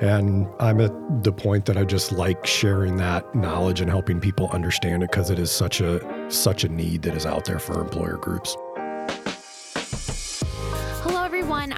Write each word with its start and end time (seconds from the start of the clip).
And 0.00 0.48
I'm 0.58 0.80
at 0.80 0.92
the 1.22 1.32
point 1.32 1.64
that 1.66 1.76
I 1.76 1.84
just 1.84 2.12
like 2.12 2.44
sharing 2.46 2.96
that 2.96 3.34
knowledge 3.34 3.80
and 3.80 3.90
helping 3.90 4.20
people 4.20 4.48
understand 4.50 5.02
it 5.02 5.10
because 5.10 5.30
it 5.30 5.38
is 5.38 5.50
such 5.50 5.80
a 5.80 6.00
such 6.30 6.64
a 6.64 6.68
need 6.68 7.02
that 7.02 7.14
is 7.14 7.24
out 7.24 7.44
there 7.44 7.58
for 7.58 7.80
employer 7.80 8.16
groups. 8.16 8.56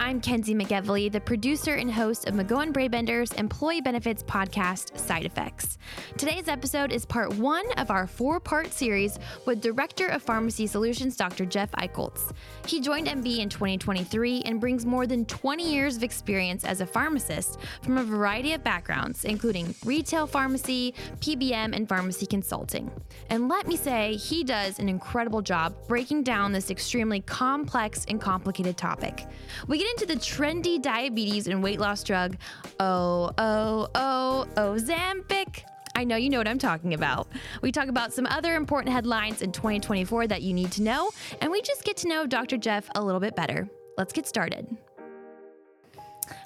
I'm 0.08 0.22
Kenzie 0.22 0.54
McEvily, 0.54 1.12
the 1.12 1.20
producer 1.20 1.74
and 1.74 1.92
host 1.92 2.26
of 2.26 2.34
McGowan 2.34 2.72
Brabender's 2.72 3.30
employee 3.34 3.82
benefits 3.82 4.22
podcast, 4.22 4.96
Side 4.96 5.26
Affects. 5.26 5.76
Today's 6.16 6.48
episode 6.48 6.92
is 6.92 7.04
part 7.04 7.34
one 7.34 7.66
of 7.76 7.90
our 7.90 8.06
four 8.06 8.40
part 8.40 8.72
series 8.72 9.18
with 9.44 9.60
Director 9.60 10.06
of 10.06 10.22
Pharmacy 10.22 10.66
Solutions, 10.66 11.14
Dr. 11.14 11.44
Jeff 11.44 11.70
Eichholz. 11.72 12.32
He 12.66 12.80
joined 12.80 13.06
MB 13.06 13.38
in 13.38 13.50
2023 13.50 14.44
and 14.46 14.58
brings 14.58 14.86
more 14.86 15.06
than 15.06 15.26
20 15.26 15.70
years 15.70 15.98
of 15.98 16.02
experience 16.02 16.64
as 16.64 16.80
a 16.80 16.86
pharmacist 16.86 17.58
from 17.82 17.98
a 17.98 18.02
variety 18.02 18.54
of 18.54 18.64
backgrounds, 18.64 19.26
including 19.26 19.74
retail 19.84 20.26
pharmacy, 20.26 20.94
PBM, 21.20 21.76
and 21.76 21.86
pharmacy 21.86 22.24
consulting. 22.24 22.90
And 23.28 23.50
let 23.50 23.68
me 23.68 23.76
say, 23.76 24.16
he 24.16 24.42
does 24.42 24.78
an 24.78 24.88
incredible 24.88 25.42
job 25.42 25.74
breaking 25.86 26.22
down 26.22 26.52
this 26.52 26.70
extremely 26.70 27.20
complex 27.20 28.06
and 28.08 28.18
complicated 28.18 28.78
topic. 28.78 29.26
We 29.66 29.76
get 29.76 29.86
into 29.90 29.97
the 30.06 30.14
trendy 30.14 30.80
diabetes 30.80 31.46
and 31.46 31.62
weight 31.62 31.80
loss 31.80 32.02
drug, 32.02 32.36
oh, 32.80 33.32
oh, 33.38 33.88
oh, 33.94 34.46
Ozempic. 34.56 35.62
I 35.94 36.04
know 36.04 36.16
you 36.16 36.30
know 36.30 36.38
what 36.38 36.46
I'm 36.46 36.58
talking 36.58 36.94
about. 36.94 37.26
We 37.60 37.72
talk 37.72 37.88
about 37.88 38.12
some 38.12 38.26
other 38.26 38.54
important 38.54 38.92
headlines 38.92 39.42
in 39.42 39.50
2024 39.50 40.28
that 40.28 40.42
you 40.42 40.54
need 40.54 40.70
to 40.72 40.82
know, 40.82 41.10
and 41.40 41.50
we 41.50 41.60
just 41.62 41.84
get 41.84 41.96
to 41.98 42.08
know 42.08 42.26
Dr. 42.26 42.56
Jeff 42.56 42.88
a 42.94 43.02
little 43.02 43.20
bit 43.20 43.34
better. 43.34 43.68
Let's 43.96 44.12
get 44.12 44.26
started. 44.26 44.76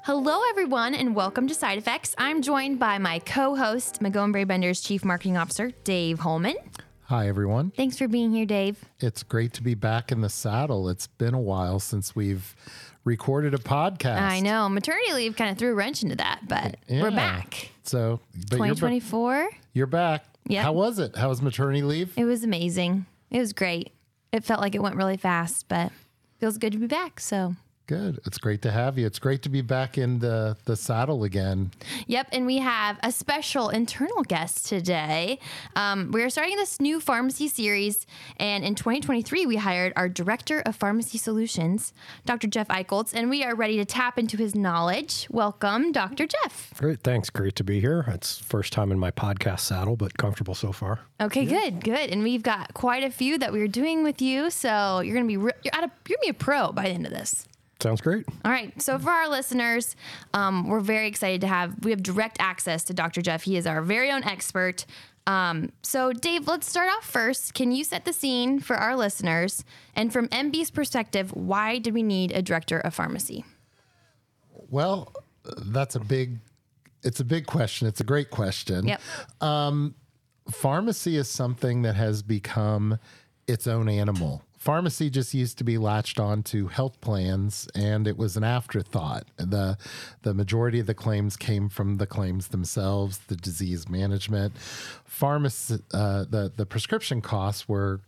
Hello, 0.05 0.41
everyone, 0.48 0.95
and 0.95 1.14
welcome 1.14 1.47
to 1.48 1.55
Side 1.55 1.77
Affects. 1.77 2.14
I'm 2.16 2.41
joined 2.41 2.78
by 2.78 2.98
my 2.98 3.19
co 3.19 3.55
host, 3.55 4.00
McGowan 4.00 4.33
Brabender's 4.33 4.80
Chief 4.80 5.05
Marketing 5.05 5.37
Officer, 5.37 5.73
Dave 5.84 6.20
Homan. 6.20 6.56
Hi, 7.12 7.28
everyone. 7.28 7.73
Thanks 7.73 7.98
for 7.98 8.08
being 8.08 8.33
here, 8.33 8.47
Dave. 8.47 8.83
It's 8.98 9.23
great 9.23 9.53
to 9.53 9.62
be 9.62 9.75
back 9.75 10.11
in 10.11 10.23
the 10.23 10.30
saddle. 10.30 10.89
It's 10.89 11.08
been 11.08 11.34
a 11.34 11.41
while 11.41 11.78
since 11.78 12.17
we've 12.17 12.56
recorded 13.05 13.55
a 13.55 13.58
podcast. 13.58 14.20
I 14.20 14.41
know. 14.41 14.69
Maternity 14.69 15.12
leave 15.12 15.36
kind 15.36 15.50
of 15.50 15.58
threw 15.58 15.72
a 15.72 15.75
wrench 15.75 16.03
into 16.03 16.17
that, 16.17 16.41
but 16.47 16.77
yeah. 16.89 17.03
we're 17.03 17.11
back. 17.11 17.70
So, 17.84 18.20
2024. 18.50 19.34
You're, 19.34 19.50
you're 19.72 19.86
back. 19.86 20.25
Yeah. 20.47 20.62
How 20.62 20.72
was 20.72 20.98
it? 20.98 21.17
How 21.17 21.28
was 21.28 21.42
maternity 21.42 21.83
leave? 21.83 22.12
It 22.17 22.25
was 22.25 22.45
amazing. 22.45 23.06
It 23.30 23.39
was 23.39 23.53
great. 23.53 23.92
It 24.33 24.45
felt 24.45 24.61
like 24.61 24.75
it 24.75 24.83
went 24.83 24.97
really 24.97 25.17
fast, 25.17 25.69
but 25.69 25.92
feels 26.39 26.58
good 26.58 26.73
to 26.73 26.78
be 26.78 26.86
back. 26.86 27.20
So 27.20 27.55
Good. 27.86 28.20
It's 28.25 28.38
great 28.38 28.62
to 28.62 28.70
have 28.70 28.97
you. 28.97 29.06
It's 29.06 29.19
great 29.19 29.42
to 29.42 29.48
be 29.48 29.61
back 29.61 29.98
in 29.98 30.20
the, 30.20 30.56
the 30.64 30.77
saddle 30.77 31.25
again. 31.25 31.72
Yep. 32.06 32.28
And 32.33 32.47
we 32.47 32.58
have 32.58 32.98
a 33.02 33.11
special 33.11 33.70
internal 33.70 34.22
guest 34.22 34.66
today. 34.66 35.41
Um, 35.74 36.11
we're 36.12 36.30
starting 36.30 36.56
this 36.56 36.80
new 36.80 37.00
pharmacy 37.00 37.48
series. 37.48 38.06
And 38.39 38.64
in 38.64 38.77
2023, 38.77 39.47
we 39.47 39.56
hired 39.56 39.92
our 39.97 40.08
Director 40.08 40.62
of 40.64 40.77
Pharmacy 40.77 41.19
Solutions, 41.19 41.92
Dr. 42.24 42.47
Jeff 42.47 42.69
Eichholz, 42.69 43.14
and 43.14 43.28
we 43.28 43.42
are 43.42 43.55
ready 43.55 43.77
to 43.78 43.84
tap 43.84 44.19
into 44.19 44.36
his 44.36 44.55
knowledge. 44.55 45.27
Welcome, 45.30 45.91
Dr. 45.91 46.27
Jeff. 46.27 46.72
Great. 46.78 47.00
Thanks. 47.00 47.30
Great 47.30 47.56
to 47.56 47.64
be 47.64 47.80
here. 47.80 48.05
It's 48.08 48.39
first 48.39 48.72
time 48.72 48.92
in 48.92 48.98
my 48.98 49.11
podcast 49.11 49.61
saddle, 49.61 49.96
but 49.96 50.17
comfortable 50.17 50.55
so 50.55 50.70
far. 50.70 51.00
Okay, 51.20 51.42
yeah. 51.42 51.50
good, 51.61 51.84
good. 51.84 52.11
And 52.11 52.22
we've 52.22 52.42
got 52.42 52.74
quite 52.74 53.02
a 53.02 53.11
few 53.11 53.39
that 53.39 53.52
we 53.52 53.61
are 53.61 53.69
doing 53.69 54.05
with 54.05 54.22
you. 54.22 54.50
So 54.50 55.00
you're 55.00 55.14
going 55.14 55.27
to 55.27 55.28
be, 55.28 55.36
re- 55.36 55.52
you're, 55.64 55.74
at 55.74 55.84
a, 55.84 55.91
you're 56.08 56.17
going 56.17 56.27
to 56.27 56.27
be 56.27 56.30
a 56.30 56.34
pro 56.34 56.70
by 56.70 56.84
the 56.84 56.91
end 56.91 57.06
of 57.06 57.12
this. 57.12 57.46
Sounds 57.83 58.00
great. 58.00 58.25
All 58.44 58.50
right. 58.52 58.80
So 58.80 58.97
for 58.97 59.11
our 59.11 59.28
listeners, 59.28 59.97
um, 60.34 60.69
we're 60.69 60.80
very 60.80 61.08
excited 61.08 61.41
to 61.41 61.48
have 61.48 61.84
we 61.84 61.91
have 61.91 62.02
direct 62.02 62.36
access 62.41 62.84
to 62.84 62.94
Dr. 62.94 63.22
Jeff. 63.22 63.42
He 63.42 63.56
is 63.56 63.66
our 63.66 63.83
very 63.83 64.11
own 64.12 64.22
expert. 64.22 64.86
Um, 65.27 65.70
so 65.83 66.12
Dave, 66.12 66.47
let's 66.47 66.69
start 66.69 66.89
off 66.97 67.05
first. 67.05 67.55
Can 67.55 67.72
you 67.72 67.83
set 67.83 68.05
the 68.05 68.12
scene 68.12 68.61
for 68.61 68.77
our 68.77 68.94
listeners? 68.94 69.64
And 69.96 70.12
from 70.12 70.29
MB's 70.29 70.70
perspective, 70.70 71.33
why 71.33 71.79
do 71.79 71.92
we 71.92 72.05
need 72.05 72.30
a 72.30 72.40
director 72.40 72.79
of 72.79 72.95
pharmacy? 72.95 73.45
Well, 74.52 75.12
that's 75.45 75.96
a 75.96 76.01
big 76.01 76.39
it's 77.02 77.18
a 77.18 77.24
big 77.24 77.46
question. 77.46 77.89
It's 77.89 78.01
a 78.01 78.05
great 78.05 78.30
question. 78.30 78.86
Yep. 78.86 79.01
Um, 79.40 79.96
pharmacy 80.52 81.17
is 81.17 81.28
something 81.28 81.83
that 81.83 81.96
has 81.96 82.23
become 82.23 82.98
its 83.48 83.67
own 83.67 83.89
animal 83.89 84.45
pharmacy 84.62 85.11
just 85.11 85.34
used 85.34 85.58
to 85.58 85.64
be 85.64 85.77
latched 85.77 86.20
on 86.20 86.40
to 86.40 86.68
health 86.68 87.00
plans 87.00 87.68
and 87.74 88.06
it 88.06 88.17
was 88.17 88.36
an 88.36 88.45
afterthought. 88.45 89.24
The 89.36 89.77
the 90.23 90.33
majority 90.34 90.78
of 90.78 90.86
the 90.86 90.95
claims 90.95 91.36
came 91.36 91.68
from 91.68 91.96
the 91.96 92.06
claims 92.06 92.48
themselves, 92.48 93.18
the 93.27 93.34
disease 93.34 93.89
management. 93.89 94.56
Pharmacy 95.05 95.80
uh, 95.92 96.27
the 96.30 96.52
the 96.56 96.64
prescription 96.64 97.20
costs 97.20 97.68
were 97.68 98.01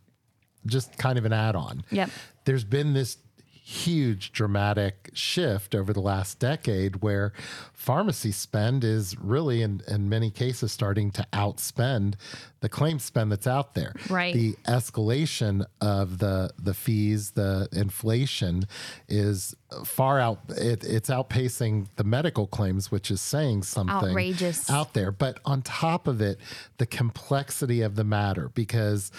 just 0.65 0.97
kind 0.97 1.19
of 1.19 1.25
an 1.25 1.33
add-on. 1.33 1.85
Yep. 1.91 2.11
There's 2.45 2.65
been 2.65 2.95
this 2.95 3.19
huge 3.67 4.31
dramatic 4.31 5.09
shift 5.15 5.75
over 5.75 5.95
the 5.95 6.01
last 6.01 6.39
decade 6.39 6.97
where 6.97 7.33
pharmacy 7.73 8.31
spend 8.31 8.85
is 8.85 9.19
really 9.19 9.63
in, 9.63 9.81
in 9.89 10.07
many 10.07 10.31
cases 10.31 10.71
starting 10.71 11.11
to 11.11 11.27
outspend 11.33 12.15
the 12.61 12.69
claim 12.69 12.99
spend 12.99 13.33
that's 13.33 13.47
out 13.47 13.75
there. 13.75 13.95
Right. 14.11 14.35
The 14.35 14.53
escalation 14.67 15.65
of 15.81 16.19
the 16.19 16.53
the 16.59 16.75
fees 16.75 17.31
the 17.31 17.69
inflation 17.73 18.65
is 19.09 19.57
far 19.87 20.21
out 20.21 20.41
it, 20.49 20.85
it's 20.85 21.09
outpacing 21.09 21.87
the 21.97 22.05
medical 22.05 22.47
claims 22.47 22.91
which 22.91 23.11
is 23.11 23.23
saying 23.23 23.63
something 23.63 24.11
outrageous. 24.11 24.69
out 24.69 24.93
there. 24.93 25.11
But 25.11 25.41
on 25.47 25.63
top 25.63 26.07
of 26.07 26.21
it 26.21 26.39
the 26.77 26.87
complexity 26.87 27.81
of 27.81 27.97
the 27.97 28.05
matter 28.05 28.51
because 28.51 29.11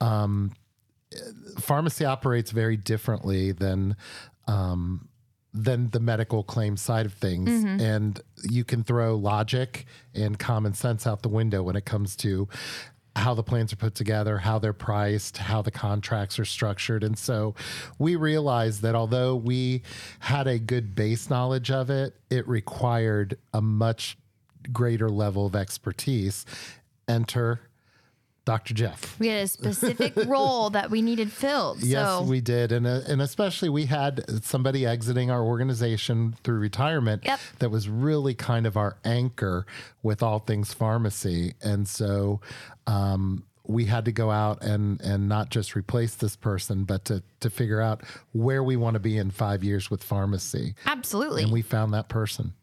um, 0.00 0.54
pharmacy 1.58 2.04
operates 2.04 2.50
very 2.50 2.76
differently 2.76 3.52
than 3.52 3.96
um, 4.46 5.08
than 5.54 5.90
the 5.90 6.00
medical 6.00 6.42
claim 6.42 6.76
side 6.76 7.06
of 7.06 7.12
things, 7.12 7.48
mm-hmm. 7.48 7.80
and 7.80 8.20
you 8.42 8.64
can 8.64 8.82
throw 8.82 9.16
logic 9.16 9.86
and 10.14 10.38
common 10.38 10.74
sense 10.74 11.06
out 11.06 11.22
the 11.22 11.28
window 11.28 11.62
when 11.62 11.76
it 11.76 11.84
comes 11.84 12.16
to 12.16 12.48
how 13.14 13.34
the 13.34 13.42
plans 13.42 13.72
are 13.72 13.76
put 13.76 13.94
together, 13.94 14.38
how 14.38 14.58
they're 14.58 14.72
priced, 14.72 15.36
how 15.36 15.60
the 15.60 15.70
contracts 15.70 16.38
are 16.38 16.46
structured. 16.46 17.04
And 17.04 17.18
so 17.18 17.54
we 17.98 18.16
realized 18.16 18.80
that 18.82 18.94
although 18.94 19.36
we 19.36 19.82
had 20.20 20.46
a 20.46 20.58
good 20.58 20.94
base 20.94 21.28
knowledge 21.28 21.70
of 21.70 21.90
it, 21.90 22.16
it 22.30 22.48
required 22.48 23.36
a 23.52 23.60
much 23.60 24.16
greater 24.72 25.10
level 25.10 25.44
of 25.44 25.54
expertise. 25.54 26.46
Enter 27.06 27.60
Dr. 28.44 28.74
Jeff. 28.74 29.18
We 29.20 29.28
had 29.28 29.44
a 29.44 29.46
specific 29.46 30.14
role 30.26 30.70
that 30.70 30.90
we 30.90 31.00
needed 31.00 31.30
filled. 31.30 31.82
Yes, 31.82 32.08
so. 32.08 32.22
we 32.22 32.40
did, 32.40 32.72
and 32.72 32.86
uh, 32.86 33.00
and 33.06 33.22
especially 33.22 33.68
we 33.68 33.86
had 33.86 34.24
somebody 34.44 34.84
exiting 34.84 35.30
our 35.30 35.42
organization 35.42 36.34
through 36.42 36.58
retirement. 36.58 37.22
Yep. 37.24 37.40
That 37.60 37.70
was 37.70 37.88
really 37.88 38.34
kind 38.34 38.66
of 38.66 38.76
our 38.76 38.96
anchor 39.04 39.64
with 40.02 40.22
all 40.22 40.40
things 40.40 40.72
pharmacy, 40.72 41.54
and 41.62 41.86
so. 41.86 42.40
Um, 42.86 43.44
we 43.64 43.84
had 43.84 44.04
to 44.06 44.12
go 44.12 44.28
out 44.32 44.60
and 44.62 45.00
and 45.02 45.28
not 45.28 45.50
just 45.50 45.76
replace 45.76 46.16
this 46.16 46.34
person, 46.34 46.82
but 46.82 47.04
to 47.04 47.22
to 47.38 47.48
figure 47.48 47.80
out 47.80 48.02
where 48.32 48.62
we 48.62 48.76
want 48.76 48.94
to 48.94 49.00
be 49.00 49.16
in 49.16 49.30
five 49.30 49.62
years 49.62 49.88
with 49.88 50.02
pharmacy. 50.02 50.74
Absolutely. 50.84 51.44
And 51.44 51.52
we 51.52 51.62
found 51.62 51.94
that 51.94 52.08
person. 52.08 52.54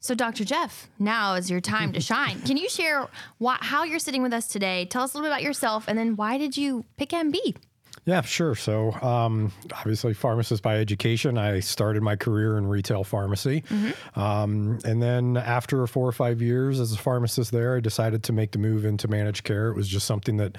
So, 0.00 0.14
Dr. 0.14 0.44
Jeff, 0.44 0.88
now 0.98 1.34
is 1.34 1.50
your 1.50 1.60
time 1.60 1.92
to 1.92 2.00
shine. 2.00 2.40
Can 2.42 2.56
you 2.56 2.68
share 2.68 3.08
why, 3.38 3.58
how 3.60 3.82
you're 3.82 3.98
sitting 3.98 4.22
with 4.22 4.32
us 4.32 4.46
today? 4.46 4.84
Tell 4.84 5.02
us 5.02 5.12
a 5.12 5.16
little 5.16 5.28
bit 5.28 5.32
about 5.32 5.42
yourself, 5.42 5.88
and 5.88 5.98
then 5.98 6.14
why 6.14 6.38
did 6.38 6.56
you 6.56 6.84
pick 6.96 7.10
MB? 7.10 7.56
Yeah, 8.04 8.22
sure. 8.22 8.54
So, 8.54 8.92
um, 9.02 9.52
obviously, 9.74 10.14
pharmacist 10.14 10.62
by 10.62 10.78
education. 10.78 11.36
I 11.36 11.60
started 11.60 12.02
my 12.02 12.16
career 12.16 12.56
in 12.56 12.66
retail 12.66 13.04
pharmacy. 13.04 13.62
Mm-hmm. 13.68 14.18
Um, 14.18 14.78
and 14.84 15.02
then, 15.02 15.36
after 15.36 15.86
four 15.86 16.08
or 16.08 16.12
five 16.12 16.40
years 16.40 16.80
as 16.80 16.92
a 16.92 16.96
pharmacist 16.96 17.50
there, 17.50 17.76
I 17.76 17.80
decided 17.80 18.22
to 18.24 18.32
make 18.32 18.52
the 18.52 18.58
move 18.58 18.84
into 18.84 19.08
managed 19.08 19.44
care. 19.44 19.68
It 19.68 19.76
was 19.76 19.88
just 19.88 20.06
something 20.06 20.36
that 20.38 20.56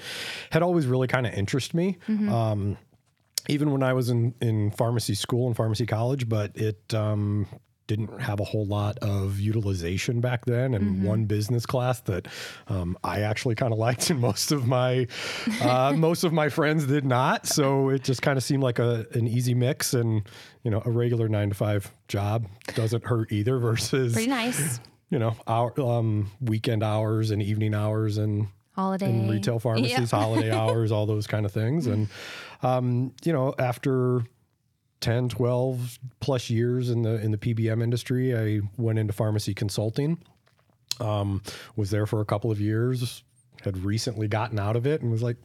had 0.51 0.61
always 0.61 0.85
really 0.85 1.07
kind 1.07 1.25
of 1.25 1.33
interested 1.33 1.75
me. 1.75 1.97
Mm-hmm. 2.07 2.29
Um, 2.29 2.77
even 3.47 3.71
when 3.71 3.81
I 3.81 3.93
was 3.93 4.09
in, 4.09 4.35
in 4.41 4.69
pharmacy 4.69 5.15
school 5.15 5.47
and 5.47 5.55
pharmacy 5.55 5.87
college, 5.87 6.29
but 6.29 6.55
it 6.55 6.93
um, 6.93 7.47
didn't 7.89 8.21
have 8.21 8.39
a 8.39 8.43
whole 8.43 8.67
lot 8.67 8.99
of 8.99 9.39
utilization 9.39 10.21
back 10.21 10.45
then, 10.45 10.75
and 10.75 10.85
mm-hmm. 10.85 11.03
one 11.03 11.25
business 11.25 11.65
class 11.65 11.99
that 12.01 12.27
um, 12.67 12.95
I 13.03 13.21
actually 13.21 13.55
kind 13.55 13.73
of 13.73 13.79
liked, 13.79 14.11
and 14.11 14.21
most 14.21 14.51
of 14.51 14.67
my 14.67 15.07
uh, 15.61 15.93
most 15.97 16.23
of 16.23 16.31
my 16.31 16.47
friends 16.47 16.85
did 16.85 17.03
not. 17.03 17.47
So 17.47 17.89
it 17.89 18.03
just 18.03 18.21
kind 18.21 18.37
of 18.37 18.43
seemed 18.43 18.61
like 18.61 18.77
a 18.79 19.07
an 19.13 19.27
easy 19.27 19.55
mix, 19.55 19.93
and 19.95 20.21
you 20.63 20.71
know, 20.71 20.83
a 20.85 20.91
regular 20.91 21.27
nine 21.27 21.49
to 21.49 21.55
five 21.55 21.91
job 22.07 22.47
doesn't 22.75 23.03
hurt 23.03 23.31
either. 23.31 23.57
Versus 23.69 24.13
pretty 24.13 24.29
nice, 24.29 24.79
you 25.09 25.17
know, 25.17 25.35
our 25.47 25.77
um, 25.81 26.29
weekend 26.39 26.83
hours 26.83 27.31
and 27.31 27.41
evening 27.41 27.73
hours 27.73 28.19
and 28.19 28.47
holiday 28.73 29.09
and 29.09 29.31
retail 29.31 29.57
pharmacies, 29.57 29.91
yep. 29.91 30.09
holiday 30.09 30.51
hours, 30.55 30.91
all 30.91 31.07
those 31.07 31.25
kind 31.25 31.45
of 31.45 31.51
things, 31.51 31.87
and 31.87 32.07
um, 32.61 33.13
you 33.25 33.33
know, 33.33 33.55
after 33.57 34.21
10, 35.01 35.29
12 35.29 35.99
plus 36.19 36.49
years 36.49 36.89
in 36.89 37.03
the 37.03 37.21
in 37.21 37.31
the 37.31 37.37
PBM 37.37 37.81
industry. 37.83 38.35
I 38.37 38.61
went 38.77 38.99
into 38.99 39.13
pharmacy 39.13 39.53
consulting. 39.53 40.17
Um, 40.99 41.41
was 41.75 41.89
there 41.91 42.05
for 42.05 42.21
a 42.21 42.25
couple 42.25 42.51
of 42.51 42.59
years. 42.59 43.23
Had 43.63 43.77
recently 43.83 44.27
gotten 44.27 44.57
out 44.59 44.75
of 44.75 44.85
it 44.87 45.01
and 45.01 45.11
was 45.11 45.21
like, 45.21 45.35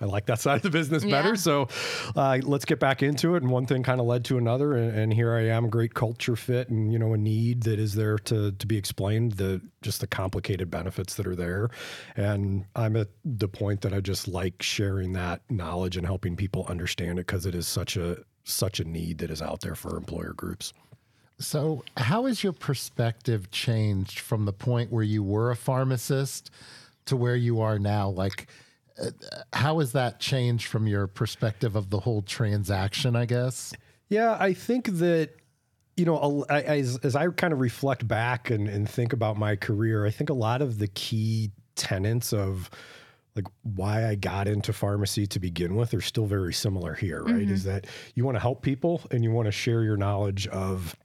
I 0.00 0.04
like 0.04 0.26
that 0.26 0.38
side 0.40 0.56
of 0.56 0.62
the 0.62 0.70
business 0.70 1.02
Yeah. 1.02 1.10
better. 1.10 1.34
So 1.36 1.68
uh, 2.14 2.38
let's 2.42 2.64
get 2.64 2.78
back 2.78 3.02
into 3.02 3.34
it. 3.34 3.42
And 3.42 3.50
one 3.50 3.66
thing 3.66 3.82
kind 3.82 4.00
of 4.00 4.06
led 4.06 4.24
to 4.26 4.38
another. 4.38 4.74
And, 4.76 4.96
and 4.98 5.12
here 5.12 5.34
I 5.34 5.46
am, 5.48 5.68
great 5.70 5.94
culture 5.94 6.36
fit 6.36 6.68
and, 6.68 6.92
you 6.92 6.98
know, 6.98 7.14
a 7.14 7.16
need 7.18 7.62
that 7.64 7.78
is 7.78 7.94
there 7.94 8.18
to, 8.18 8.52
to 8.52 8.66
be 8.66 8.76
explained, 8.76 9.32
the 9.32 9.60
just 9.82 10.00
the 10.00 10.06
complicated 10.06 10.70
benefits 10.70 11.14
that 11.16 11.26
are 11.26 11.36
there. 11.36 11.68
And 12.16 12.64
I'm 12.76 12.96
at 12.96 13.08
the 13.24 13.48
point 13.48 13.80
that 13.82 13.92
I 13.92 14.00
just 14.00 14.28
like 14.28 14.62
sharing 14.62 15.12
that 15.14 15.40
knowledge 15.50 15.96
and 15.96 16.06
helping 16.06 16.36
people 16.36 16.66
understand 16.68 17.18
it 17.18 17.26
because 17.26 17.44
it 17.46 17.54
is 17.54 17.66
such 17.66 17.96
a, 17.96 18.18
such 18.48 18.80
a 18.80 18.84
need 18.84 19.18
that 19.18 19.30
is 19.30 19.42
out 19.42 19.60
there 19.60 19.74
for 19.74 19.96
employer 19.96 20.32
groups. 20.32 20.72
So, 21.40 21.84
how 21.96 22.26
has 22.26 22.42
your 22.42 22.52
perspective 22.52 23.50
changed 23.50 24.18
from 24.18 24.44
the 24.44 24.52
point 24.52 24.90
where 24.90 25.04
you 25.04 25.22
were 25.22 25.50
a 25.50 25.56
pharmacist 25.56 26.50
to 27.06 27.16
where 27.16 27.36
you 27.36 27.60
are 27.60 27.78
now? 27.78 28.08
Like, 28.08 28.48
uh, 29.00 29.10
how 29.52 29.78
has 29.78 29.92
that 29.92 30.18
changed 30.18 30.66
from 30.66 30.88
your 30.88 31.06
perspective 31.06 31.76
of 31.76 31.90
the 31.90 32.00
whole 32.00 32.22
transaction, 32.22 33.14
I 33.14 33.26
guess? 33.26 33.72
Yeah, 34.08 34.36
I 34.40 34.52
think 34.52 34.86
that 34.98 35.30
you 35.96 36.04
know, 36.04 36.44
as, 36.48 36.96
as 36.98 37.16
I 37.16 37.26
kind 37.28 37.52
of 37.52 37.60
reflect 37.60 38.06
back 38.06 38.50
and, 38.50 38.68
and 38.68 38.88
think 38.88 39.12
about 39.12 39.36
my 39.36 39.56
career, 39.56 40.06
I 40.06 40.10
think 40.10 40.30
a 40.30 40.34
lot 40.34 40.62
of 40.62 40.78
the 40.78 40.86
key 40.86 41.50
tenets 41.74 42.32
of 42.32 42.70
like 43.38 43.46
why 43.62 44.08
I 44.08 44.16
got 44.16 44.48
into 44.48 44.72
pharmacy 44.72 45.26
to 45.28 45.38
begin 45.38 45.76
with 45.76 45.94
are 45.94 46.00
still 46.00 46.26
very 46.26 46.52
similar 46.52 46.94
here, 46.94 47.22
right? 47.22 47.34
Mm-hmm. 47.36 47.52
Is 47.52 47.64
that 47.64 47.86
you 48.14 48.24
want 48.24 48.34
to 48.34 48.40
help 48.40 48.62
people 48.62 49.02
and 49.12 49.22
you 49.22 49.30
want 49.30 49.46
to 49.46 49.52
share 49.52 49.82
your 49.84 49.96
knowledge 49.96 50.46
of 50.48 50.96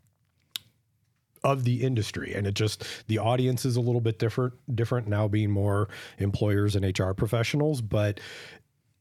of 1.43 1.65
the 1.65 1.83
industry 1.83 2.33
and 2.33 2.47
it 2.47 2.53
just 2.53 2.85
the 3.07 3.19
audience 3.19 3.65
is 3.65 3.75
a 3.75 3.81
little 3.81 3.99
bit 3.99 4.17
different 4.17 4.53
different 4.73 5.09
now 5.09 5.27
being 5.27 5.51
more 5.51 5.89
employers 6.17 6.73
and 6.73 6.97
HR 6.97 7.11
professionals 7.11 7.81
but 7.81 8.21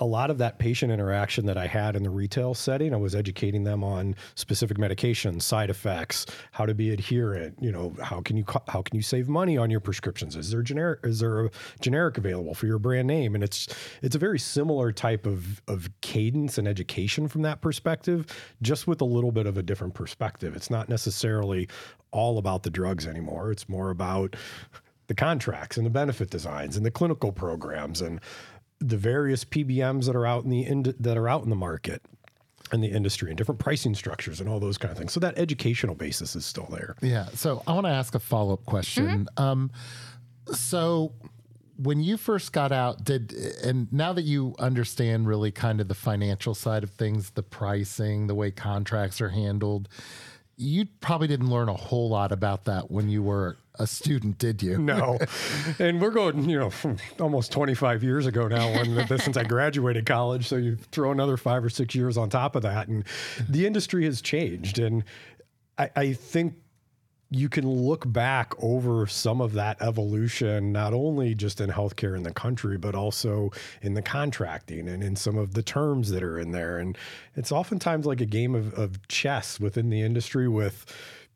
a 0.00 0.05
lot 0.05 0.31
of 0.31 0.39
that 0.39 0.59
patient 0.59 0.91
interaction 0.91 1.47
that 1.47 1.56
I 1.56 1.69
had 1.69 1.94
in 1.94 2.03
the 2.03 2.11
retail 2.11 2.55
setting, 2.55 2.93
I 2.93 2.97
was 2.97 3.15
educating 3.15 3.62
them 3.62 3.85
on 3.85 4.17
specific 4.35 4.77
medications, 4.77 5.43
side 5.43 5.71
effects, 5.71 6.27
how 6.50 6.67
to 6.67 6.75
be 6.75 6.91
adherent. 6.91 7.56
You 7.61 7.71
know, 7.71 7.94
how 8.03 8.21
can 8.21 8.37
you 8.37 8.44
how 8.69 8.83
can 8.83 8.97
you 8.97 9.03
save 9.03 9.29
money 9.29 9.56
on 9.56 9.71
your 9.71 9.81
prescriptions? 9.81 10.35
Is 10.35 10.50
there 10.50 10.62
generic 10.62 11.00
is 11.05 11.21
there 11.21 11.47
a 11.47 11.50
generic 11.81 12.19
available 12.19 12.55
for 12.55 12.67
your 12.67 12.79
brand 12.79 13.06
name? 13.06 13.35
And 13.35 13.44
it's 13.44 13.69
it's 14.03 14.17
a 14.17 14.19
very 14.19 14.39
similar 14.39 14.91
type 14.91 15.25
of 15.25 15.62
of 15.69 15.89
cadence 16.00 16.59
and 16.59 16.67
education 16.67 17.29
from 17.29 17.43
that 17.43 17.61
perspective, 17.61 18.27
just 18.61 18.87
with 18.89 19.00
a 19.00 19.06
little 19.06 19.33
bit 19.33 19.47
of 19.47 19.56
a 19.56 19.62
different 19.62 19.94
perspective. 19.94 20.56
It's 20.56 20.71
not 20.71 20.89
necessarily 20.89 21.69
all 22.11 22.39
about 22.39 22.65
the 22.65 22.71
drugs 22.71 23.06
anymore. 23.06 23.53
It's 23.53 23.69
more 23.69 23.91
about 23.91 24.35
the 25.06 25.15
contracts 25.15 25.77
and 25.77 25.87
the 25.87 25.91
benefit 25.91 26.31
designs 26.31 26.77
and 26.77 26.87
the 26.87 26.91
clinical 26.91 27.33
programs 27.33 28.00
and 28.00 28.21
the 28.82 28.96
various 28.96 29.44
PBMs 29.44 30.06
that 30.06 30.17
are 30.17 30.26
out 30.26 30.44
in 30.44 30.50
the 30.50 30.64
ind- 30.64 30.94
that 30.99 31.17
are 31.17 31.29
out 31.29 31.44
in 31.44 31.50
the 31.50 31.56
market 31.56 32.02
and 32.73 32.82
the 32.82 32.88
industry 32.88 33.31
and 33.31 33.37
different 33.37 33.58
pricing 33.58 33.94
structures 33.94 34.40
and 34.40 34.49
all 34.49 34.58
those 34.58 34.79
kind 34.79 34.90
of 34.90 34.99
things. 34.99 35.12
So 35.12 35.20
that 35.20 35.38
educational 35.38 35.94
basis 35.94 36.34
is 36.34 36.44
still 36.44 36.67
there. 36.70 36.96
Yeah. 37.02 37.26
So, 37.34 37.62
I 37.67 37.73
want 37.73 37.87
to 37.87 37.93
ask 37.93 38.14
a 38.14 38.19
follow 38.19 38.55
up 38.55 38.64
question. 38.64 39.29
Um, 39.37 39.70
so, 40.52 41.12
when 41.76 42.00
you 42.00 42.17
first 42.17 42.52
got 42.52 42.70
out, 42.73 43.05
did 43.05 43.32
and 43.64 43.93
now 43.93 44.12
that 44.12 44.23
you 44.23 44.55
understand 44.58 45.26
really 45.26 45.50
kind 45.50 45.81
of 45.81 45.88
the 45.88 45.94
financial 45.94 46.55
side 46.55 46.82
of 46.82 46.90
things, 46.90 47.31
the 47.31 47.43
pricing, 47.43 48.26
the 48.26 48.34
way 48.34 48.50
contracts 48.50 49.20
are 49.20 49.31
handled, 49.31 49.88
you 50.56 50.87
probably 51.00 51.26
didn't 51.26 51.50
learn 51.50 51.69
a 51.69 51.75
whole 51.75 52.08
lot 52.08 52.31
about 52.31 52.64
that 52.67 52.90
when 52.90 53.08
you 53.08 53.23
were 53.23 53.56
a 53.76 53.86
student, 53.86 54.38
did 54.38 54.62
you? 54.62 54.78
No, 54.78 55.19
and 55.78 56.00
we're 56.00 56.10
going, 56.10 56.48
you 56.48 56.58
know, 56.58 56.70
almost 57.19 57.52
25 57.52 58.02
years 58.02 58.26
ago 58.26 58.48
now. 58.48 58.70
When 58.70 59.06
since 59.19 59.36
I 59.36 59.44
graduated 59.44 60.06
college, 60.06 60.46
so 60.46 60.56
you 60.56 60.76
throw 60.76 61.10
another 61.12 61.36
five 61.36 61.64
or 61.64 61.70
six 61.70 61.94
years 61.94 62.16
on 62.16 62.30
top 62.30 62.56
of 62.56 62.62
that, 62.62 62.88
and 62.88 63.04
the 63.48 63.66
industry 63.66 64.04
has 64.04 64.20
changed. 64.20 64.78
And 64.78 65.04
I, 65.78 65.90
I 65.96 66.12
think 66.12 66.54
you 67.34 67.48
can 67.48 67.66
look 67.66 68.10
back 68.12 68.52
over 68.62 69.06
some 69.06 69.40
of 69.40 69.54
that 69.54 69.80
evolution, 69.80 70.70
not 70.70 70.92
only 70.92 71.34
just 71.34 71.62
in 71.62 71.70
healthcare 71.70 72.14
in 72.14 72.22
the 72.24 72.32
country, 72.32 72.76
but 72.76 72.94
also 72.94 73.50
in 73.80 73.94
the 73.94 74.02
contracting 74.02 74.86
and 74.86 75.02
in 75.02 75.16
some 75.16 75.38
of 75.38 75.54
the 75.54 75.62
terms 75.62 76.10
that 76.10 76.22
are 76.22 76.38
in 76.38 76.50
there. 76.50 76.76
And 76.78 76.96
it's 77.34 77.50
oftentimes 77.50 78.04
like 78.04 78.20
a 78.20 78.26
game 78.26 78.54
of, 78.54 78.74
of 78.74 79.08
chess 79.08 79.58
within 79.58 79.88
the 79.88 80.02
industry 80.02 80.46
with 80.46 80.84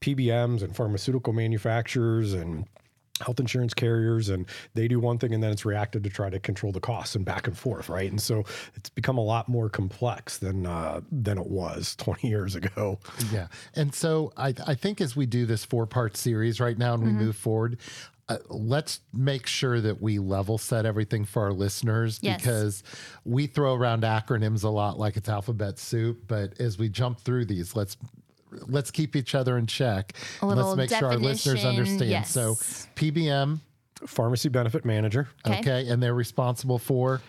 PBMs 0.07 0.63
and 0.63 0.75
pharmaceutical 0.77 1.33
manufacturers 1.33 2.33
and 2.33 2.67
health 3.23 3.41
insurance 3.41 3.73
carriers 3.73 4.29
and 4.29 4.45
they 4.75 4.87
do 4.87 5.01
one 5.01 5.17
thing 5.17 5.33
and 5.33 5.43
then 5.43 5.51
it's 5.51 5.65
reacted 5.65 6.05
to 6.05 6.11
try 6.11 6.29
to 6.29 6.39
control 6.39 6.71
the 6.71 6.81
costs 6.81 7.15
and 7.17 7.25
back 7.25 7.47
and 7.47 7.57
forth 7.57 7.89
right 7.89 8.11
and 8.11 8.21
so 8.21 8.45
it's 8.75 8.91
become 8.91 9.17
a 9.17 9.23
lot 9.23 9.49
more 9.49 9.71
complex 9.71 10.37
than 10.37 10.67
uh, 10.67 11.01
than 11.11 11.39
it 11.39 11.47
was 11.47 11.97
20 11.99 12.29
years 12.29 12.55
ago 12.55 12.99
Yeah. 13.33 13.47
And 13.75 13.95
so 13.95 14.35
I, 14.37 14.53
I 14.67 14.75
think 14.75 15.01
as 15.01 15.17
we 15.17 15.25
do 15.25 15.47
this 15.47 15.65
four 15.65 15.87
part 15.87 16.15
series 16.19 16.61
right 16.61 16.77
now 16.77 16.93
and 16.93 17.03
we 17.05 17.11
move 17.13 17.37
forward, 17.37 17.79
uh, 18.29 18.37
let's 18.51 19.01
make 19.15 19.47
sure 19.47 19.81
that 19.81 20.03
we 20.03 20.19
level 20.19 20.59
set 20.59 20.85
everything 20.85 21.25
for 21.25 21.41
our 21.45 21.53
listeners 21.55 22.19
Yes. 22.21 22.37
because 22.43 22.83
we 23.25 23.47
throw 23.47 23.73
around 23.75 24.03
acronyms 24.03 24.63
a 24.63 24.69
lot 24.69 24.99
like 24.99 25.17
it's 25.17 25.29
alphabet 25.31 25.79
soup. 25.79 26.25
But 26.29 26.61
as 26.61 26.77
we 26.77 26.91
jump 26.91 27.21
through 27.21 27.47
these, 27.47 27.75
let's 27.75 27.97
let's 28.51 28.91
keep 28.91 29.17
each 29.17 29.35
other 29.35 29.59
in 29.59 29.67
check. 29.67 30.13
A 30.43 30.49
And 30.49 30.61
let's 30.61 30.77
make 30.77 30.91
sure 30.91 31.09
our 31.09 31.17
listeners 31.17 31.65
understand. 31.65 32.11
yes. 32.11 32.31
So 32.31 32.55
PBM, 32.97 33.61
pharmacy 34.07 34.49
benefit 34.49 34.85
manager 34.85 35.29
Okay. 35.47 35.61
okay, 35.61 35.89
and 35.89 36.03
they're 36.03 36.15
responsible 36.15 36.79
for 36.79 37.21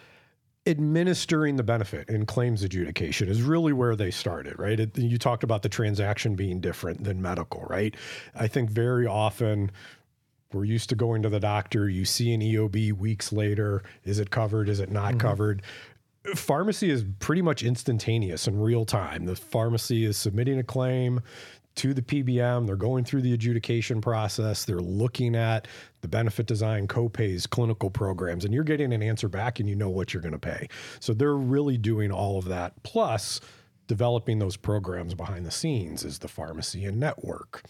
administering 0.67 1.55
the 1.55 1.63
benefit 1.63 2.09
in 2.09 2.25
claims 2.25 2.61
adjudication 2.61 3.29
is 3.29 3.41
really 3.41 3.71
where 3.71 3.95
they 3.95 4.11
started, 4.11 4.59
right? 4.59 4.79
It, 4.79 4.97
you 4.97 5.17
talked 5.17 5.43
about 5.43 5.61
the 5.61 5.69
transaction 5.69 6.35
being 6.35 6.59
different 6.59 7.03
than 7.03 7.21
medical, 7.21 7.65
right? 7.69 7.95
I 8.35 8.47
think 8.47 8.69
very 8.69 9.07
often 9.07 9.71
we're 10.51 10.65
used 10.65 10.89
to 10.89 10.95
going 10.95 11.21
to 11.23 11.29
the 11.29 11.39
doctor, 11.39 11.89
you 11.89 12.05
see 12.05 12.33
an 12.33 12.41
EOB 12.41 12.93
weeks 12.93 13.31
later, 13.31 13.83
is 14.03 14.19
it 14.19 14.29
covered, 14.29 14.69
is 14.69 14.79
it 14.79 14.91
not 14.91 15.11
mm-hmm. 15.11 15.19
covered? 15.19 15.61
Pharmacy 16.35 16.89
is 16.89 17.05
pretty 17.19 17.41
much 17.41 17.63
instantaneous 17.63 18.47
in 18.47 18.59
real 18.59 18.85
time. 18.85 19.25
The 19.25 19.35
pharmacy 19.35 20.05
is 20.05 20.17
submitting 20.17 20.59
a 20.59 20.63
claim 20.63 21.21
to 21.75 21.93
the 21.93 22.01
PBM. 22.01 22.65
They're 22.65 22.75
going 22.75 23.05
through 23.05 23.21
the 23.21 23.33
adjudication 23.33 24.01
process. 24.01 24.65
They're 24.65 24.79
looking 24.79 25.35
at 25.35 25.67
the 26.01 26.07
benefit 26.07 26.47
design, 26.47 26.87
copays, 26.87 27.47
clinical 27.49 27.89
programs, 27.89 28.45
and 28.45 28.53
you're 28.53 28.63
getting 28.63 28.91
an 28.93 29.03
answer 29.03 29.29
back 29.29 29.59
and 29.59 29.69
you 29.69 29.75
know 29.75 29.89
what 29.89 30.13
you're 30.13 30.21
going 30.21 30.33
to 30.33 30.39
pay. 30.39 30.67
So 30.99 31.13
they're 31.13 31.37
really 31.37 31.77
doing 31.77 32.11
all 32.11 32.37
of 32.39 32.45
that. 32.45 32.73
Plus, 32.83 33.39
developing 33.87 34.39
those 34.39 34.57
programs 34.57 35.13
behind 35.13 35.45
the 35.45 35.51
scenes 35.51 36.03
is 36.03 36.19
the 36.19 36.27
pharmacy 36.27 36.83
and 36.83 36.99
network, 36.99 37.63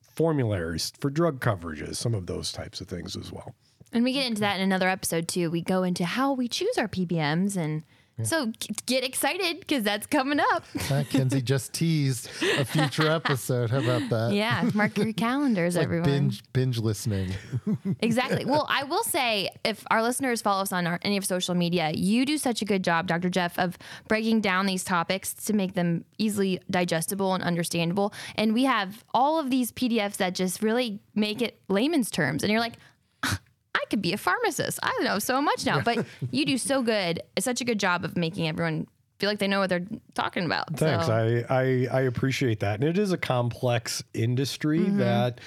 formularies 0.00 0.92
for 1.00 1.10
drug 1.10 1.40
coverages, 1.40 1.96
some 1.96 2.14
of 2.14 2.26
those 2.26 2.52
types 2.52 2.80
of 2.80 2.88
things 2.88 3.16
as 3.16 3.32
well. 3.32 3.54
And 3.92 4.04
we 4.04 4.12
get 4.12 4.26
into 4.26 4.40
that 4.40 4.56
in 4.56 4.62
another 4.62 4.88
episode 4.88 5.28
too. 5.28 5.50
We 5.50 5.62
go 5.62 5.82
into 5.82 6.04
how 6.04 6.32
we 6.32 6.48
choose 6.48 6.76
our 6.76 6.88
PBMs 6.88 7.56
and 7.56 7.84
so 8.22 8.50
get 8.86 9.04
excited 9.04 9.60
because 9.60 9.82
that's 9.82 10.06
coming 10.06 10.40
up. 10.40 10.64
Kenzie 11.10 11.42
just 11.42 11.72
teased 11.74 12.28
a 12.58 12.64
future 12.64 13.08
episode. 13.10 13.70
How 13.70 13.78
about 13.78 14.08
that? 14.10 14.32
yeah, 14.34 14.68
mark 14.74 14.96
your 14.96 15.12
calendars, 15.26 15.76
Like 15.76 15.84
everyone. 15.84 16.08
binge 16.08 16.42
binge 16.52 16.78
listening. 16.78 17.32
Exactly. 18.00 18.44
Well, 18.44 18.66
I 18.70 18.84
will 18.84 19.04
say 19.04 19.50
if 19.64 19.84
our 19.90 20.02
listeners 20.02 20.42
follow 20.42 20.62
us 20.62 20.72
on 20.72 20.86
our, 20.86 20.98
any 21.02 21.16
of 21.16 21.24
social 21.24 21.54
media, 21.54 21.90
you 21.94 22.24
do 22.24 22.38
such 22.38 22.62
a 22.62 22.64
good 22.64 22.82
job, 22.84 23.06
Dr. 23.06 23.28
Jeff, 23.28 23.58
of 23.58 23.76
breaking 24.08 24.40
down 24.40 24.66
these 24.66 24.84
topics 24.84 25.34
to 25.34 25.52
make 25.52 25.74
them 25.74 26.04
easily 26.18 26.60
digestible 26.70 27.34
and 27.34 27.42
understandable. 27.42 28.12
And 28.36 28.54
we 28.54 28.64
have 28.64 29.04
all 29.12 29.38
of 29.38 29.50
these 29.50 29.72
PDFs 29.72 30.16
that 30.16 30.34
just 30.34 30.62
really 30.62 31.00
make 31.14 31.42
it 31.42 31.58
layman's 31.68 32.10
terms. 32.10 32.42
And 32.42 32.50
you're 32.50 32.60
like, 32.60 32.74
"Ah, 32.78 32.82
I 33.76 33.84
could 33.90 34.00
be 34.02 34.12
a 34.12 34.16
pharmacist. 34.18 34.78
I 34.82 34.92
know 35.02 35.18
so 35.18 35.40
much 35.42 35.66
now. 35.66 35.80
But 35.80 36.06
you 36.30 36.44
do 36.46 36.56
so 36.58 36.82
good, 36.82 37.20
It's 37.36 37.44
such 37.44 37.60
a 37.60 37.64
good 37.64 37.78
job 37.78 38.04
of 38.04 38.16
making 38.16 38.48
everyone 38.48 38.86
feel 39.18 39.30
like 39.30 39.38
they 39.38 39.48
know 39.48 39.60
what 39.60 39.70
they're 39.70 39.86
talking 40.14 40.44
about. 40.44 40.76
Thanks. 40.76 41.06
So, 41.06 41.44
I, 41.48 41.60
I 41.62 41.86
I 41.90 42.00
appreciate 42.02 42.60
that. 42.60 42.74
And 42.80 42.84
it 42.88 42.98
is 42.98 43.12
a 43.12 43.18
complex 43.18 44.02
industry 44.14 44.80
Mm-hmm. 44.80 44.98
that 44.98 45.40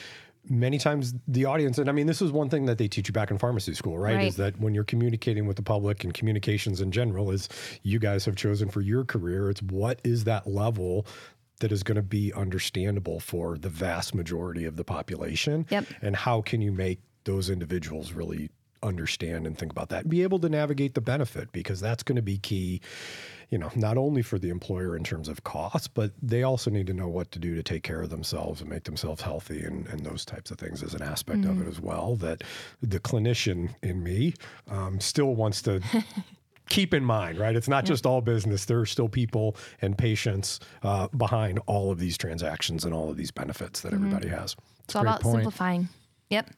many 0.52 0.80
times 0.80 1.14
the 1.28 1.46
audience 1.46 1.78
and 1.78 1.88
I 1.88 1.92
mean 1.92 2.08
this 2.08 2.22
is 2.24 2.32
one 2.32 2.50
thing 2.50 2.66
that 2.66 2.78
they 2.80 2.88
teach 2.88 3.08
you 3.08 3.14
back 3.14 3.30
in 3.30 3.38
pharmacy 3.38 3.74
school, 3.76 4.00
right? 4.00 4.16
Right. 4.16 4.28
Is 4.28 4.38
that 4.38 4.60
when 4.60 4.74
you're 4.74 4.84
communicating 4.86 5.46
with 5.46 5.58
the 5.58 5.62
public 5.64 6.04
and 6.04 6.14
communications 6.14 6.82
in 6.82 6.92
general 6.92 7.30
is 7.30 7.50
you 7.84 8.00
guys 8.00 8.26
have 8.26 8.36
chosen 8.36 8.70
for 8.70 8.82
your 8.82 9.04
career, 9.06 9.50
it's 9.52 9.62
what 9.62 10.00
is 10.04 10.24
that 10.24 10.48
level 10.48 11.06
that 11.60 11.72
is 11.72 11.84
going 11.84 11.98
to 11.98 12.02
be 12.02 12.34
understandable 12.34 13.20
for 13.20 13.58
the 13.58 13.70
vast 13.70 14.16
majority 14.16 14.66
of 14.66 14.78
the 14.78 14.84
population 14.84 15.68
Yep. 15.70 15.86
and 16.02 16.16
how 16.16 16.42
can 16.42 16.62
you 16.62 16.72
make 16.72 17.00
those 17.30 17.52
individuals 17.52 18.12
really 18.12 18.50
understand 18.82 19.46
and 19.46 19.56
think 19.56 19.72
about 19.72 19.90
that. 19.90 20.10
Be 20.10 20.24
able 20.24 20.40
to 20.40 20.50
navigate 20.50 20.96
the 20.96 21.02
benefit 21.02 21.52
because 21.52 21.80
that's 21.80 22.02
going 22.02 22.16
to 22.16 22.24
be 22.24 22.40
key, 22.40 22.82
you 23.50 23.60
know, 23.60 23.70
not 23.76 23.98
only 23.98 24.24
for 24.24 24.40
the 24.40 24.50
employer 24.50 24.98
in 24.98 25.04
terms 25.04 25.30
of 25.30 25.44
cost, 25.44 25.94
but 25.94 26.12
they 26.24 26.42
also 26.42 26.72
need 26.72 26.88
to 26.88 26.94
know 26.94 27.08
what 27.08 27.32
to 27.32 27.40
do 27.40 27.54
to 27.54 27.62
take 27.62 27.84
care 27.84 28.02
of 28.02 28.10
themselves 28.10 28.62
and 28.62 28.70
make 28.70 28.86
themselves 28.86 29.22
healthy 29.22 29.64
and, 29.64 29.86
and 29.88 30.04
those 30.04 30.26
types 30.26 30.50
of 30.50 30.58
things 30.58 30.82
as 30.82 30.96
an 30.96 31.04
aspect 31.04 31.46
of 31.46 31.62
it 31.62 31.68
as 31.68 31.80
well. 31.80 32.16
That 32.16 32.44
the 32.82 33.00
clinician 33.00 33.76
in 33.84 34.02
me 34.02 34.34
um, 34.68 35.00
still 35.00 35.36
wants 35.36 35.62
to. 35.64 35.82
keep 36.70 36.94
in 36.94 37.04
mind, 37.04 37.40
right? 37.40 37.56
It's 37.56 37.68
not 37.68 37.84
just 37.84 38.06
all 38.06 38.22
business. 38.22 38.66
There 38.66 38.80
are 38.80 38.86
still 38.86 39.10
people 39.10 39.56
and 39.82 39.98
patients 39.98 40.60
uh, 40.84 41.08
behind 41.08 41.58
all 41.66 41.92
of 41.92 41.98
these 41.98 42.16
transactions 42.16 42.86
and 42.86 42.94
all 42.94 43.10
of 43.10 43.18
these 43.18 43.32
benefits 43.32 43.82
that 43.82 43.92
everybody 43.92 44.28
has. 44.28 44.56
It's 44.84 44.96
all 44.96 45.02
great 45.02 45.10
about 45.10 45.22
point. 45.22 45.36
simplifying. 45.38 45.90
Yep. 46.30 46.52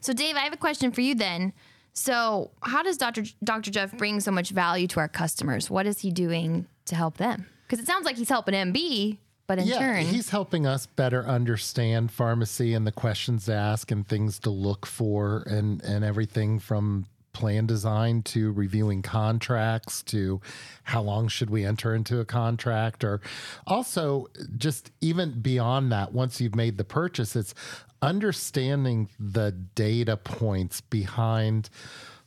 So, 0.00 0.12
Dave, 0.12 0.36
I 0.36 0.40
have 0.40 0.52
a 0.52 0.58
question 0.58 0.92
for 0.92 1.00
you 1.00 1.14
then. 1.14 1.52
So, 1.92 2.50
how 2.62 2.82
does 2.82 2.96
Dr. 2.96 3.24
Dr. 3.44 3.70
Jeff 3.70 3.96
bring 3.96 4.20
so 4.20 4.30
much 4.30 4.50
value 4.50 4.86
to 4.88 5.00
our 5.00 5.08
customers? 5.08 5.70
What 5.70 5.86
is 5.86 6.00
he 6.00 6.10
doing 6.10 6.66
to 6.86 6.94
help 6.94 7.18
them? 7.18 7.46
Because 7.66 7.82
it 7.82 7.86
sounds 7.86 8.04
like 8.04 8.16
he's 8.16 8.28
helping 8.28 8.54
MB, 8.54 9.18
but 9.46 9.58
in 9.58 9.66
yeah, 9.66 9.78
turn, 9.78 10.04
he's 10.04 10.30
helping 10.30 10.66
us 10.66 10.86
better 10.86 11.26
understand 11.26 12.10
pharmacy 12.10 12.74
and 12.74 12.86
the 12.86 12.92
questions 12.92 13.46
to 13.46 13.54
ask 13.54 13.90
and 13.90 14.06
things 14.06 14.38
to 14.40 14.50
look 14.50 14.86
for 14.86 15.44
and 15.46 15.82
and 15.82 16.04
everything 16.04 16.58
from 16.58 17.06
plan 17.32 17.66
design 17.66 18.22
to 18.22 18.52
reviewing 18.52 19.00
contracts 19.00 20.02
to 20.02 20.40
how 20.84 21.00
long 21.00 21.28
should 21.28 21.48
we 21.48 21.64
enter 21.64 21.94
into 21.94 22.20
a 22.20 22.24
contract 22.24 23.02
or 23.04 23.22
also 23.66 24.26
just 24.58 24.90
even 25.00 25.40
beyond 25.40 25.90
that 25.90 26.12
once 26.12 26.42
you've 26.42 26.54
made 26.54 26.76
the 26.76 26.84
purchase 26.84 27.34
it's 27.34 27.54
understanding 28.02 29.08
the 29.18 29.52
data 29.74 30.16
points 30.16 30.80
behind 30.80 31.70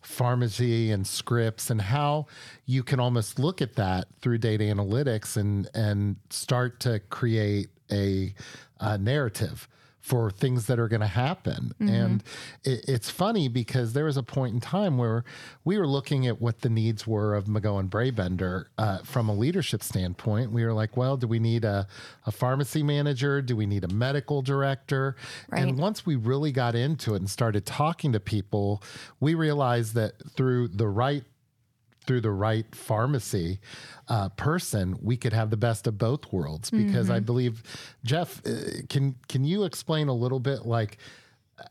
pharmacy 0.02 0.92
and 0.92 1.06
scripts 1.06 1.70
and 1.70 1.82
how 1.82 2.26
you 2.66 2.84
can 2.84 3.00
almost 3.00 3.40
look 3.40 3.62
at 3.62 3.76
that 3.76 4.06
through 4.22 4.38
data 4.38 4.64
analytics 4.64 5.36
and 5.36 5.68
and 5.74 6.16
start 6.30 6.80
to 6.80 7.00
create 7.10 7.70
a, 7.92 8.34
a 8.80 8.98
narrative 8.98 9.68
for 10.06 10.30
things 10.30 10.68
that 10.68 10.78
are 10.78 10.88
going 10.88 11.02
to 11.02 11.08
happen. 11.08 11.74
And 11.80 12.24
it, 12.64 12.86
it's 12.88 13.10
funny 13.10 13.48
because 13.48 13.94
there 13.94 14.06
was 14.06 14.18
a 14.18 14.22
point 14.22 14.54
in 14.54 14.60
time 14.60 15.00
where 15.00 15.24
we 15.64 15.80
were 15.80 15.88
looking 15.88 16.28
at 16.28 16.40
what 16.40 16.62
the 16.62 16.70
needs 16.70 17.08
were 17.08 17.34
of 17.34 17.46
McGowan 17.46 17.90
Brabender 17.90 18.68
uh, 18.78 19.00
from 19.00 19.30
a 19.30 19.34
leadership 19.34 19.82
standpoint. 19.82 20.52
We 20.52 20.64
were 20.64 20.74
like, 20.74 20.96
well, 20.96 21.18
do 21.18 21.26
we 21.28 21.40
need 21.40 21.66
a, 21.66 21.88
a 22.28 22.32
pharmacy 22.32 22.84
manager? 22.84 23.42
Do 23.42 23.56
we 23.56 23.66
need 23.66 23.84
a 23.84 23.88
medical 23.88 24.44
director? 24.44 25.16
Right. 25.50 25.64
And 25.64 25.80
once 25.80 26.06
we 26.06 26.16
really 26.16 26.52
got 26.52 26.76
into 26.76 27.16
it 27.16 27.18
and 27.18 27.30
started 27.30 27.66
talking 27.66 28.14
to 28.14 28.20
people, 28.20 28.84
we 29.20 29.34
realized 29.34 29.96
that 29.96 30.14
through 30.36 30.68
the 30.68 30.88
right 30.88 31.24
through 32.06 32.22
the 32.22 32.32
right 32.32 32.66
pharmacy 32.74 33.60
uh, 34.08 34.30
person, 34.30 34.98
we 35.02 35.18
could 35.18 35.34
have 35.34 35.50
the 35.50 35.58
best 35.58 35.88
of 35.88 35.98
both 35.98 36.32
worlds. 36.32 36.70
Because 36.72 37.10
I 37.10 37.20
believe, 37.20 37.64
Jeff, 38.04 38.46
uh, 38.46 38.82
can 38.90 39.16
can 39.28 39.44
you 39.44 39.64
explain 39.64 40.08
a 40.08 40.14
little 40.14 40.40
bit 40.40 40.66
like 40.66 40.98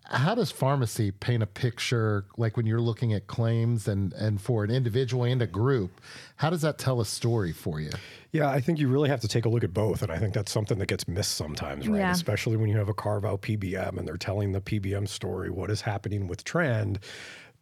how 0.04 0.34
does 0.34 0.50
pharmacy 0.50 1.10
paint 1.10 1.42
a 1.42 1.46
picture 1.46 2.24
like 2.38 2.56
when 2.56 2.64
you're 2.64 2.80
looking 2.80 3.12
at 3.12 3.26
claims 3.26 3.86
and 3.86 4.12
and 4.14 4.40
for 4.40 4.64
an 4.64 4.70
individual 4.70 5.24
and 5.24 5.42
a 5.42 5.46
group? 5.46 6.00
How 6.36 6.50
does 6.50 6.62
that 6.62 6.78
tell 6.78 7.00
a 7.00 7.04
story 7.04 7.52
for 7.52 7.80
you? 7.80 7.90
Yeah, 8.32 8.48
I 8.48 8.60
think 8.60 8.78
you 8.78 8.88
really 8.88 9.08
have 9.08 9.20
to 9.20 9.28
take 9.28 9.44
a 9.44 9.48
look 9.48 9.62
at 9.62 9.72
both. 9.72 10.02
And 10.02 10.10
I 10.10 10.18
think 10.18 10.34
that's 10.34 10.50
something 10.50 10.78
that 10.78 10.86
gets 10.86 11.06
missed 11.06 11.32
sometimes, 11.36 11.86
right? 11.86 11.98
Yeah. 11.98 12.10
Especially 12.10 12.56
when 12.56 12.68
you 12.68 12.76
have 12.78 12.88
a 12.88 12.94
carve 12.94 13.24
out 13.24 13.42
PBM 13.42 13.96
and 13.96 14.08
they're 14.08 14.16
telling 14.16 14.52
the 14.52 14.60
PBM 14.60 15.06
story, 15.08 15.50
what 15.50 15.70
is 15.70 15.82
happening 15.82 16.26
with 16.26 16.44
trend. 16.44 16.98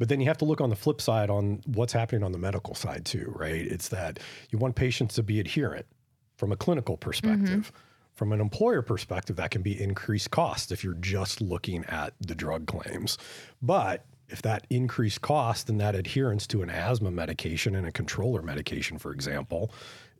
But 0.02 0.08
then 0.08 0.18
you 0.18 0.26
have 0.26 0.38
to 0.38 0.44
look 0.44 0.60
on 0.60 0.68
the 0.68 0.74
flip 0.74 1.00
side 1.00 1.30
on 1.30 1.62
what's 1.64 1.92
happening 1.92 2.24
on 2.24 2.32
the 2.32 2.38
medical 2.38 2.74
side 2.74 3.04
too, 3.04 3.32
right? 3.36 3.64
It's 3.64 3.86
that 3.90 4.18
you 4.50 4.58
want 4.58 4.74
patients 4.74 5.14
to 5.14 5.22
be 5.22 5.38
adherent 5.38 5.86
from 6.34 6.50
a 6.50 6.56
clinical 6.56 6.96
perspective. 6.96 7.70
From 8.12 8.32
an 8.32 8.40
employer 8.40 8.82
perspective, 8.82 9.36
that 9.36 9.52
can 9.52 9.62
be 9.62 9.80
increased 9.80 10.32
cost 10.32 10.72
if 10.72 10.82
you're 10.82 10.94
just 10.94 11.40
looking 11.40 11.84
at 11.84 12.14
the 12.18 12.34
drug 12.34 12.66
claims. 12.66 13.16
But 13.62 14.04
if 14.28 14.42
that 14.42 14.66
increased 14.70 15.20
cost 15.20 15.70
and 15.70 15.80
that 15.80 15.94
adherence 15.94 16.48
to 16.48 16.62
an 16.62 16.68
asthma 16.68 17.12
medication 17.12 17.76
and 17.76 17.86
a 17.86 17.92
controller 17.92 18.42
medication, 18.42 18.98
for 18.98 19.12
example, 19.12 19.70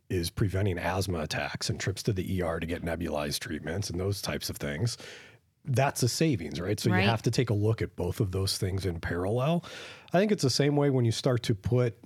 is 0.09 0.29
preventing 0.29 0.77
asthma 0.77 1.19
attacks 1.19 1.69
and 1.69 1.77
trips 1.77 2.03
to 2.03 2.13
the 2.13 2.41
ER 2.41 2.61
to 2.61 2.65
get 2.65 2.85
nebulized 2.85 3.39
treatments 3.39 3.89
and 3.89 3.99
those 3.99 4.21
types 4.21 4.49
of 4.49 4.55
things, 4.55 4.97
that's 5.65 6.03
a 6.03 6.09
savings, 6.09 6.59
right? 6.59 6.79
So 6.79 6.89
Right. 6.89 7.03
you 7.03 7.09
have 7.09 7.21
to 7.23 7.31
take 7.31 7.49
a 7.49 7.53
look 7.53 7.81
at 7.81 7.95
both 7.95 8.19
of 8.19 8.31
those 8.31 8.57
things 8.57 8.85
in 8.85 8.99
parallel. 8.99 9.63
I 10.11 10.19
think 10.19 10.31
it's 10.31 10.43
the 10.43 10.49
same 10.49 10.75
way 10.75 10.89
when 10.89 11.05
you 11.05 11.11
start 11.11 11.43
to 11.43 11.55
put 11.55 11.97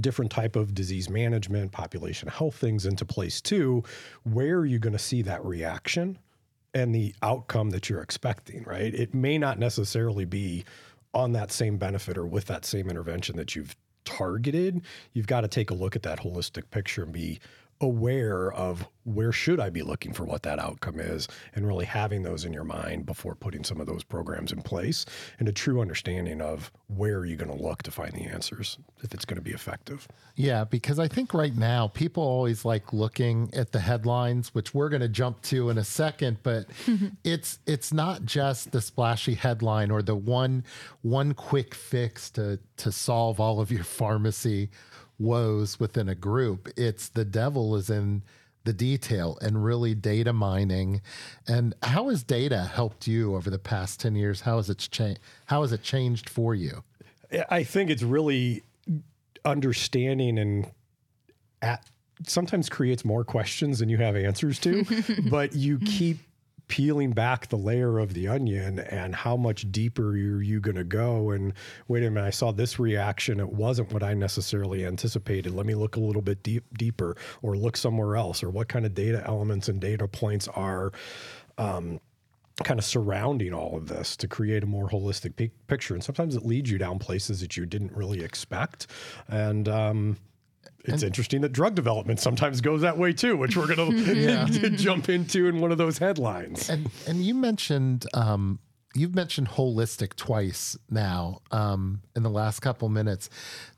different 0.00 0.30
type 0.30 0.56
of 0.56 0.74
disease 0.74 1.08
management, 1.08 1.72
population 1.72 2.28
health 2.28 2.56
things 2.56 2.86
into 2.86 3.04
place 3.04 3.40
too. 3.40 3.82
Where 4.24 4.58
are 4.58 4.66
you 4.66 4.78
going 4.78 4.92
to 4.92 4.98
see 4.98 5.22
that 5.22 5.44
reaction 5.44 6.18
and 6.74 6.94
the 6.94 7.14
outcome 7.22 7.70
that 7.70 7.88
you're 7.88 8.02
expecting, 8.02 8.62
right? 8.64 8.92
It 8.94 9.14
may 9.14 9.38
not 9.38 9.58
necessarily 9.58 10.24
be 10.24 10.64
on 11.14 11.32
that 11.32 11.50
same 11.50 11.78
benefit 11.78 12.18
or 12.18 12.26
with 12.26 12.46
that 12.46 12.64
same 12.64 12.90
intervention 12.90 13.36
that 13.36 13.56
you've 13.56 13.74
targeted. 14.04 14.82
You've 15.12 15.26
got 15.26 15.40
to 15.42 15.48
take 15.48 15.70
a 15.70 15.74
look 15.74 15.96
at 15.96 16.02
that 16.02 16.20
holistic 16.20 16.70
picture 16.70 17.02
and 17.04 17.12
be 17.12 17.38
aware 17.80 18.52
of 18.52 18.88
where 19.04 19.30
should 19.30 19.60
I 19.60 19.70
be 19.70 19.82
looking 19.82 20.12
for 20.12 20.24
what 20.24 20.42
that 20.42 20.58
outcome 20.58 20.98
is 20.98 21.28
and 21.54 21.66
really 21.66 21.84
having 21.84 22.22
those 22.22 22.44
in 22.44 22.52
your 22.52 22.64
mind 22.64 23.06
before 23.06 23.36
putting 23.36 23.62
some 23.62 23.80
of 23.80 23.86
those 23.86 24.02
programs 24.02 24.50
in 24.50 24.62
place 24.62 25.06
and 25.38 25.48
a 25.48 25.52
true 25.52 25.80
understanding 25.80 26.40
of 26.40 26.72
where 26.88 27.18
are 27.18 27.24
you 27.24 27.36
going 27.36 27.56
to 27.56 27.62
look 27.62 27.84
to 27.84 27.90
find 27.92 28.12
the 28.12 28.24
answers 28.24 28.78
if 29.02 29.14
it's 29.14 29.24
going 29.24 29.36
to 29.36 29.42
be 29.42 29.52
effective. 29.52 30.08
Yeah, 30.34 30.64
because 30.64 30.98
I 30.98 31.06
think 31.06 31.34
right 31.34 31.56
now 31.56 31.88
people 31.88 32.22
always 32.22 32.64
like 32.64 32.92
looking 32.92 33.50
at 33.54 33.70
the 33.70 33.78
headlines, 33.78 34.54
which 34.54 34.74
we're 34.74 34.88
going 34.88 35.02
to 35.02 35.08
jump 35.08 35.40
to 35.42 35.70
in 35.70 35.78
a 35.78 35.84
second, 35.84 36.38
but 36.42 36.66
it's 37.24 37.60
it's 37.66 37.92
not 37.92 38.24
just 38.24 38.72
the 38.72 38.80
splashy 38.80 39.34
headline 39.34 39.90
or 39.90 40.02
the 40.02 40.16
one 40.16 40.64
one 41.02 41.32
quick 41.32 41.74
fix 41.74 42.28
to 42.30 42.58
to 42.78 42.90
solve 42.90 43.38
all 43.38 43.60
of 43.60 43.70
your 43.70 43.84
pharmacy 43.84 44.70
woes 45.18 45.80
within 45.80 46.08
a 46.08 46.14
group. 46.14 46.68
It's 46.76 47.08
the 47.08 47.24
devil 47.24 47.76
is 47.76 47.90
in 47.90 48.22
the 48.64 48.72
detail 48.72 49.38
and 49.40 49.64
really 49.64 49.94
data 49.94 50.32
mining. 50.32 51.00
And 51.48 51.74
how 51.82 52.08
has 52.08 52.22
data 52.22 52.64
helped 52.64 53.06
you 53.06 53.34
over 53.36 53.48
the 53.48 53.58
past 53.58 54.00
10 54.00 54.16
years? 54.16 54.42
How 54.42 54.56
has 54.56 54.68
it 54.68 54.78
changed? 54.78 55.20
How 55.46 55.62
has 55.62 55.72
it 55.72 55.82
changed 55.82 56.28
for 56.28 56.54
you? 56.54 56.82
I 57.48 57.64
think 57.64 57.90
it's 57.90 58.02
really 58.02 58.62
understanding 59.44 60.38
and 60.38 60.70
at, 61.62 61.84
sometimes 62.26 62.68
creates 62.68 63.04
more 63.04 63.24
questions 63.24 63.78
than 63.78 63.88
you 63.88 63.96
have 63.98 64.16
answers 64.16 64.58
to, 64.60 64.84
but 65.30 65.54
you 65.54 65.78
keep 65.78 66.18
peeling 66.68 67.12
back 67.12 67.48
the 67.48 67.56
layer 67.56 67.98
of 67.98 68.14
the 68.14 68.26
onion 68.26 68.78
and 68.78 69.14
how 69.14 69.36
much 69.36 69.70
deeper 69.70 70.10
are 70.10 70.42
you 70.42 70.60
going 70.60 70.76
to 70.76 70.84
go 70.84 71.30
and 71.30 71.52
wait 71.88 72.02
a 72.02 72.10
minute 72.10 72.26
i 72.26 72.30
saw 72.30 72.50
this 72.50 72.78
reaction 72.78 73.38
it 73.38 73.52
wasn't 73.52 73.92
what 73.92 74.02
i 74.02 74.12
necessarily 74.12 74.84
anticipated 74.84 75.54
let 75.54 75.66
me 75.66 75.74
look 75.74 75.96
a 75.96 76.00
little 76.00 76.22
bit 76.22 76.42
deep, 76.42 76.64
deeper 76.76 77.16
or 77.42 77.56
look 77.56 77.76
somewhere 77.76 78.16
else 78.16 78.42
or 78.42 78.50
what 78.50 78.68
kind 78.68 78.84
of 78.84 78.94
data 78.94 79.22
elements 79.26 79.68
and 79.68 79.80
data 79.80 80.08
points 80.08 80.48
are 80.48 80.92
um, 81.58 82.00
kind 82.64 82.80
of 82.80 82.84
surrounding 82.84 83.52
all 83.52 83.76
of 83.76 83.88
this 83.88 84.16
to 84.16 84.28
create 84.28 84.62
a 84.62 84.66
more 84.66 84.88
holistic 84.88 85.36
pic- 85.36 85.66
picture. 85.66 85.94
And 85.94 86.02
sometimes 86.02 86.36
it 86.36 86.44
leads 86.44 86.70
you 86.70 86.78
down 86.78 86.98
places 86.98 87.40
that 87.40 87.56
you 87.56 87.66
didn't 87.66 87.92
really 87.92 88.22
expect. 88.22 88.86
And, 89.28 89.68
um, 89.68 90.16
it's 90.84 91.02
interesting 91.02 91.40
that 91.42 91.52
drug 91.52 91.74
development 91.74 92.20
sometimes 92.20 92.60
goes 92.60 92.82
that 92.82 92.96
way 92.96 93.12
too, 93.12 93.36
which 93.36 93.56
we're 93.56 93.74
going 93.74 94.04
to 94.04 94.70
jump 94.76 95.08
into 95.08 95.46
in 95.46 95.60
one 95.60 95.72
of 95.72 95.78
those 95.78 95.98
headlines. 95.98 96.68
And 96.68 96.90
and 97.06 97.24
you 97.24 97.34
mentioned 97.34 98.06
um, 98.14 98.58
you've 98.94 99.14
mentioned 99.14 99.48
holistic 99.48 100.16
twice 100.16 100.76
now 100.90 101.40
um, 101.50 102.00
in 102.14 102.22
the 102.22 102.30
last 102.30 102.60
couple 102.60 102.88
minutes. 102.88 103.28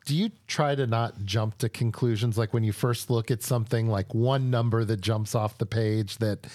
Do 0.07 0.15
you 0.15 0.31
try 0.47 0.75
to 0.75 0.87
not 0.87 1.25
jump 1.25 1.59
to 1.59 1.69
conclusions 1.69 2.39
like 2.39 2.55
when 2.55 2.65
you 2.65 2.73
first 2.73 3.11
look 3.11 3.31
at 3.31 3.43
something 3.43 3.89
like 3.89 4.15
one 4.15 4.51
number 4.51 4.85
that 4.85 5.01
jumps 5.01 5.35
off 5.35 5.59
the 5.59 5.67
page 5.67 6.19
that 6.19 6.47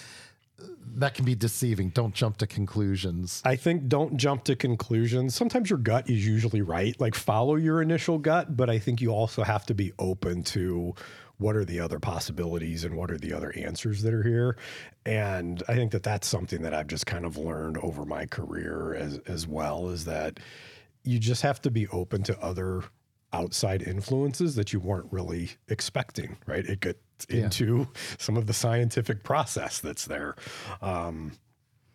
that 0.96 1.14
can 1.14 1.24
be 1.24 1.34
deceiving? 1.34 1.90
Don't 1.90 2.14
jump 2.14 2.36
to 2.38 2.46
conclusions. 2.46 3.42
I 3.44 3.56
think 3.56 3.88
don't 3.88 4.16
jump 4.16 4.44
to 4.44 4.56
conclusions. 4.56 5.34
Sometimes 5.34 5.70
your 5.70 5.78
gut 5.78 6.08
is 6.08 6.26
usually 6.26 6.62
right. 6.62 6.98
Like 7.00 7.14
follow 7.14 7.56
your 7.56 7.82
initial 7.82 8.18
gut, 8.18 8.56
but 8.56 8.70
I 8.70 8.78
think 8.78 9.00
you 9.00 9.10
also 9.10 9.42
have 9.42 9.66
to 9.66 9.74
be 9.74 9.92
open 9.98 10.42
to 10.44 10.94
what 11.38 11.56
are 11.56 11.64
the 11.64 11.80
other 11.80 11.98
possibilities 11.98 12.84
and 12.84 12.96
what 12.96 13.10
are 13.10 13.18
the 13.18 13.32
other 13.32 13.52
answers 13.56 14.02
that 14.02 14.14
are 14.14 14.22
here. 14.22 14.56
And 15.04 15.62
I 15.68 15.74
think 15.74 15.92
that 15.92 16.04
that's 16.04 16.28
something 16.28 16.62
that 16.62 16.72
I've 16.72 16.86
just 16.86 17.06
kind 17.06 17.24
of 17.24 17.36
learned 17.36 17.78
over 17.78 18.04
my 18.04 18.26
career 18.26 18.94
as 18.94 19.18
as 19.26 19.46
well 19.46 19.88
is 19.88 20.04
that 20.04 20.38
you 21.02 21.18
just 21.18 21.42
have 21.42 21.60
to 21.62 21.70
be 21.70 21.88
open 21.88 22.22
to 22.24 22.40
other 22.40 22.84
outside 23.34 23.82
influences 23.82 24.54
that 24.54 24.72
you 24.72 24.80
weren't 24.80 25.12
really 25.12 25.50
expecting, 25.68 26.36
right? 26.46 26.64
It 26.64 26.80
gets 26.80 27.24
into 27.28 27.88
some 28.18 28.36
of 28.36 28.46
the 28.46 28.52
scientific 28.52 29.24
process 29.24 29.80
that's 29.80 30.06
there. 30.06 30.36
Um, 30.80 31.32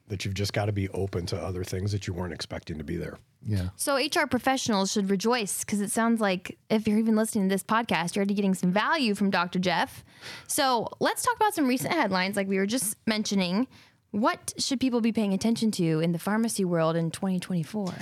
that 0.07 0.25
you've 0.25 0.33
just 0.33 0.53
got 0.53 0.65
to 0.65 0.71
be 0.71 0.89
open 0.89 1.27
to 1.27 1.37
other 1.37 1.63
things 1.63 1.91
that 1.91 2.07
you 2.07 2.13
weren't 2.13 2.33
expecting 2.33 2.79
to 2.79 2.83
be 2.83 2.97
there. 2.97 3.19
Yeah. 3.45 3.69
So 3.75 3.95
HR 3.95 4.25
professionals 4.25 4.91
should 4.91 5.09
rejoice 5.09 5.63
because 5.63 5.81
it 5.81 5.91
sounds 5.91 6.19
like 6.19 6.57
if 6.69 6.87
you're 6.87 6.97
even 6.97 7.15
listening 7.15 7.47
to 7.47 7.53
this 7.53 7.63
podcast, 7.63 8.15
you're 8.15 8.21
already 8.21 8.33
getting 8.33 8.55
some 8.55 8.71
value 8.71 9.13
from 9.13 9.29
Dr. 9.29 9.59
Jeff. 9.59 10.03
So 10.47 10.89
let's 10.99 11.21
talk 11.23 11.35
about 11.35 11.53
some 11.53 11.67
recent 11.67 11.93
headlines, 11.93 12.35
like 12.35 12.47
we 12.47 12.57
were 12.57 12.65
just 12.65 12.97
mentioning. 13.05 13.67
What 14.11 14.55
should 14.57 14.79
people 14.79 14.99
be 14.99 15.11
paying 15.11 15.33
attention 15.33 15.69
to 15.73 15.99
in 15.99 16.11
the 16.11 16.19
pharmacy 16.19 16.65
world 16.65 16.95
in 16.95 17.11
2024? 17.11 17.93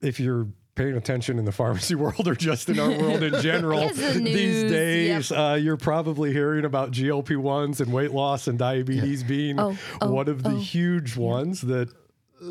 if 0.00 0.18
you're 0.18 0.48
paying 0.74 0.96
attention 0.96 1.38
in 1.38 1.44
the 1.44 1.52
pharmacy 1.52 1.94
world 2.02 2.26
or 2.26 2.34
just 2.34 2.68
in 2.68 2.78
our 2.78 2.88
world 2.90 3.22
in 3.22 3.40
general 3.42 3.88
the 3.88 4.12
these 4.12 4.62
news, 4.62 4.70
days, 4.72 5.32
uh, 5.32 5.58
you're 5.60 5.76
probably 5.76 6.32
hearing 6.32 6.64
about 6.64 6.90
GLP 6.92 7.36
ones 7.36 7.80
and 7.80 7.92
weight 7.92 8.12
loss 8.12 8.48
and 8.48 8.58
diabetes 8.58 9.22
being 9.22 9.60
Oh, 9.60 9.76
oh, 10.00 10.10
one 10.12 10.28
of 10.28 10.42
the 10.42 10.50
oh. 10.50 10.56
huge 10.56 11.16
ones 11.16 11.60
that 11.62 11.88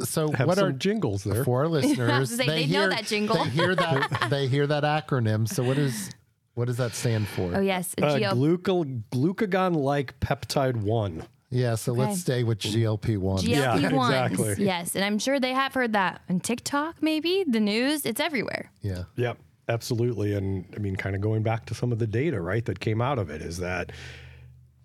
So 0.06 0.32
have 0.34 0.48
what 0.48 0.60
are 0.60 0.72
jingles 0.72 1.24
there. 1.24 1.44
for 1.44 1.62
our 1.62 1.68
listeners? 1.80 2.36
say, 2.36 2.46
they 2.46 2.66
know 2.68 2.88
that 2.90 3.06
jingle. 3.06 3.44
They 3.44 3.50
hear 3.50 3.76
that. 3.76 4.28
they 4.30 4.48
hear 4.48 4.68
that 4.68 4.84
acronym. 4.84 5.48
So 5.48 5.64
what 5.64 5.78
is 5.78 6.12
what 6.54 6.66
does 6.68 6.78
that 6.78 6.94
stand 6.94 7.28
for? 7.28 7.56
Oh, 7.56 7.62
yes. 7.62 7.96
Uh, 8.00 8.16
GL- 8.18 9.02
glucagon-like 9.10 10.20
peptide 10.20 10.76
one. 10.76 11.24
Yeah. 11.52 11.76
So 11.76 11.92
Okay. 11.92 12.02
let's 12.02 12.22
stay 12.22 12.44
with 12.44 12.58
GLP 12.60 13.18
one. 13.18 13.44
Yeah, 13.44 13.78
GLP 13.78 13.94
ones. 13.94 14.10
exactly. 14.32 14.66
Yes. 14.66 14.96
And 14.96 15.06
I'm 15.06 15.20
sure 15.20 15.40
they 15.40 15.54
have 15.54 15.74
heard 15.74 15.94
that 15.94 16.22
on 16.30 16.40
TikTok, 16.40 17.04
maybe, 17.04 17.44
the 17.48 17.60
news. 17.60 18.06
It's 18.06 18.20
everywhere. 18.20 18.72
Yeah. 18.82 19.04
Yep, 19.18 19.38
absolutely. 19.68 20.34
And 20.34 20.66
I 20.76 20.80
mean, 20.80 20.96
kind 20.96 21.16
of 21.16 21.22
going 21.22 21.44
back 21.44 21.66
to 21.68 21.76
some 21.76 21.92
of 21.92 22.00
the 22.00 22.08
data, 22.08 22.42
right, 22.42 22.66
that 22.66 22.80
came 22.80 23.02
out 23.02 23.20
of 23.20 23.30
it 23.30 23.42
is 23.42 23.58
that 23.58 23.92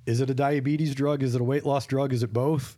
is 0.06 0.20
it 0.20 0.28
a 0.30 0.35
diabetes 0.35 0.94
drug? 0.94 1.23
Is 1.23 1.35
it 1.35 1.40
a 1.40 1.44
weight 1.44 1.64
loss 1.66 1.87
drug? 1.87 2.12
Is 2.12 2.23
it 2.23 2.32
both? 2.32 2.76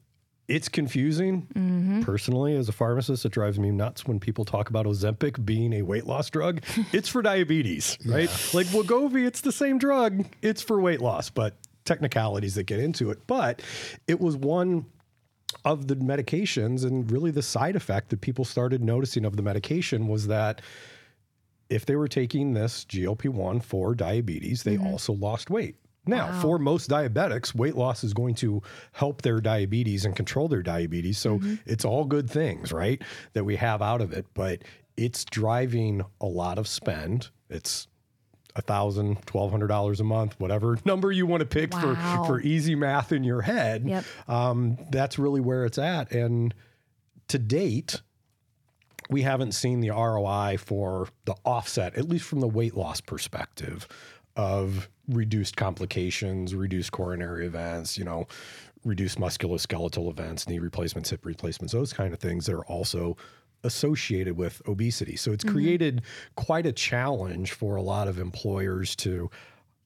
It's 0.49 0.71
confusing. 0.71 1.47
Mm-hmm. 1.55 2.01
Personally, 2.05 2.57
as 2.57 2.71
a 2.71 2.73
pharmacist, 2.73 3.27
it 3.27 3.33
drives 3.33 3.59
me 3.59 3.71
nuts 3.71 4.07
when 4.07 4.19
people 4.19 4.47
talk 4.47 4.71
about 4.71 4.87
Ozempic 4.87 5.45
being 5.45 5.75
a 5.75 5.83
weight 5.83 6.07
loss 6.07 6.31
drug. 6.31 6.63
it's 6.93 7.07
for 7.07 7.21
diabetes, 7.21 7.99
right? 8.07 8.31
Like 8.55 8.67
Wegovy, 8.69 9.27
it's 9.27 9.43
the 9.43 9.53
same 9.53 9.77
drug. 9.79 10.25
It's 10.41 10.63
for 10.63 10.81
weight 10.81 11.03
loss, 11.03 11.29
but 11.29 11.55
technicalities 11.89 12.55
that 12.55 12.65
get 12.65 12.79
into 12.79 13.11
it. 13.11 13.27
But 13.27 13.63
it 14.07 14.21
was 14.21 14.37
one 14.37 14.87
of 15.65 15.89
the 15.89 15.97
medications 15.97 16.85
and 16.85 17.11
really 17.11 17.31
the 17.31 17.43
side 17.43 17.75
effect 17.75 18.11
that 18.11 18.21
people 18.21 18.45
started 18.45 18.83
noticing 18.83 19.25
of 19.25 19.37
the 19.37 19.43
medication 19.43 20.07
was 20.07 20.27
that 20.27 20.61
if 21.71 21.85
they 21.87 21.97
were 21.97 22.09
taking 22.09 22.55
this 22.55 22.85
GLP 22.85 23.29
1 23.29 23.61
for 23.61 23.95
diabetes, 23.95 24.63
they 24.63 24.77
mm-hmm. 24.77 24.87
also 24.87 25.13
lost 25.13 25.51
weight. 25.51 25.77
Now, 26.07 26.41
for 26.41 26.59
most 26.59 26.89
diabetics, 26.89 27.55
weight 27.55 27.77
loss 27.77 28.03
is 28.03 28.15
going 28.15 28.35
to 28.37 28.63
help 28.93 29.21
their 29.21 29.41
diabetes 29.41 30.07
and 30.07 30.17
control 30.17 30.49
their 30.49 30.63
diabetes. 30.63 31.19
So 31.19 31.39
mm-hmm. 31.39 31.57
it's 31.67 31.85
all 31.85 32.07
good 32.07 32.31
things, 32.31 32.73
right, 32.73 33.03
that 33.35 33.45
we 33.45 33.57
have 33.57 33.83
out 33.83 34.01
of 34.01 34.15
it. 34.15 34.25
But 34.33 34.63
it's 34.97 35.27
driving 35.27 36.03
a 36.23 36.27
lot 36.27 36.59
of 36.59 36.67
spend. 36.67 37.29
It's 37.51 37.89
a 38.59 38.63
thousand, 38.63 39.25
twelve 39.27 39.51
hundred 39.51 39.69
dollars 39.69 40.01
a 40.01 40.05
month, 40.05 40.39
whatever 40.39 40.79
number 40.85 41.11
you 41.13 41.25
want 41.27 41.41
to 41.41 41.47
pick 41.47 41.73
Wow. 41.73 42.25
for 42.25 42.27
for 42.27 42.41
easy 42.41 42.75
math 42.75 43.13
in 43.13 43.25
your 43.25 43.43
head. 43.43 43.85
Yep. 43.87 44.05
Um, 44.27 44.79
that's 44.91 45.19
really 45.19 45.41
where 45.41 45.65
it's 45.65 45.79
at. 45.79 46.11
And 46.13 46.53
to 47.29 47.39
date, 47.39 48.01
we 49.11 49.23
haven't 49.23 49.53
seen 49.53 49.81
the 49.81 49.91
ROI 49.91 50.57
for 50.59 51.09
the 51.25 51.35
offset, 51.45 51.97
at 51.97 52.09
least 52.09 52.25
from 52.27 52.41
the 52.41 52.49
weight 52.49 52.77
loss 52.77 53.01
perspective, 53.01 53.87
of 54.37 54.89
reduced 55.09 55.57
complications, 55.57 56.55
reduced 56.55 56.93
coronary 56.93 57.47
events, 57.47 57.97
you 57.97 58.05
know, 58.05 58.27
reduced 58.85 59.19
musculoskeletal 59.19 60.11
events, 60.11 60.49
knee 60.49 60.59
replacements, 60.59 61.11
hip 61.11 61.25
replacements, 61.25 61.73
those 61.73 61.93
kind 61.93 62.13
of 62.13 62.19
things 62.21 62.47
that 62.47 62.55
are 62.55 62.65
also 62.67 63.17
associated 63.65 64.37
with 64.37 64.63
obesity. 64.69 65.17
So 65.17 65.33
it's 65.33 65.45
mm-hmm. 65.45 65.55
created 65.55 66.03
quite 66.37 66.67
a 66.67 66.73
challenge 66.73 67.53
for 67.53 67.77
a 67.77 67.83
lot 67.83 68.09
of 68.09 68.19
employers 68.19 68.95
to 68.97 69.31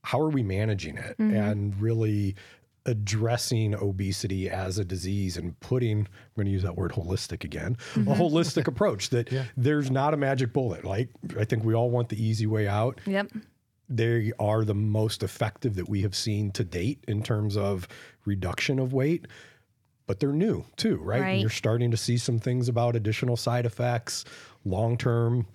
how 0.05 0.21
are 0.21 0.31
we 0.31 0.43
managing 0.43 0.99
it? 0.99 1.17
Mm-hmm. 1.19 1.35
And 1.35 1.81
really 1.81 2.35
addressing 2.87 3.75
obesity 3.77 4.51
as 4.51 4.79
a 4.79 4.85
disease 4.85 5.37
and 5.37 5.59
putting 5.61 5.99
I'm 5.99 6.07
going 6.35 6.47
to 6.47 6.53
use 6.53 6.65
that 6.65 6.77
word 6.77 6.91
holistic 6.91 7.45
again 7.45 7.77
a 7.95 7.99
mm-hmm. 8.01 8.11
holistic 8.11 8.67
approach 8.67 9.11
that 9.11 9.33
there's 9.57 9.91
not 9.91 10.15
a 10.15 10.17
magic 10.17 10.53
bullet. 10.53 10.85
Like 10.85 11.09
I 11.39 11.45
think 11.45 11.65
we 11.65 11.75
all 11.75 11.91
want 11.91 12.09
the 12.09 12.23
easy 12.23 12.47
way 12.47 12.67
out. 12.67 13.01
Yep. 13.07 13.31
they 13.89 14.33
are 14.41 14.65
the 14.65 14.75
most 14.75 15.23
effective 15.23 15.77
that 15.77 15.89
we 15.89 16.03
have 16.03 16.17
seen 16.17 16.51
to 16.53 16.65
date 16.65 17.05
in 17.07 17.23
terms 17.23 17.57
of 17.57 17.87
reduction 18.25 18.81
of 18.81 18.93
weight 18.93 19.27
but 20.07 20.21
they're 20.21 20.33
new 20.33 20.65
too 20.77 20.97
right, 20.97 21.21
Right. 21.21 21.29
and 21.33 21.41
you're 21.41 21.51
starting 21.51 21.91
to 21.91 21.97
see 21.97 22.17
some 22.19 22.39
things 22.39 22.69
about 22.69 22.97
additional 22.97 23.37
side 23.37 23.67
effects 23.67 24.25
long 24.65 24.97
term 24.97 25.47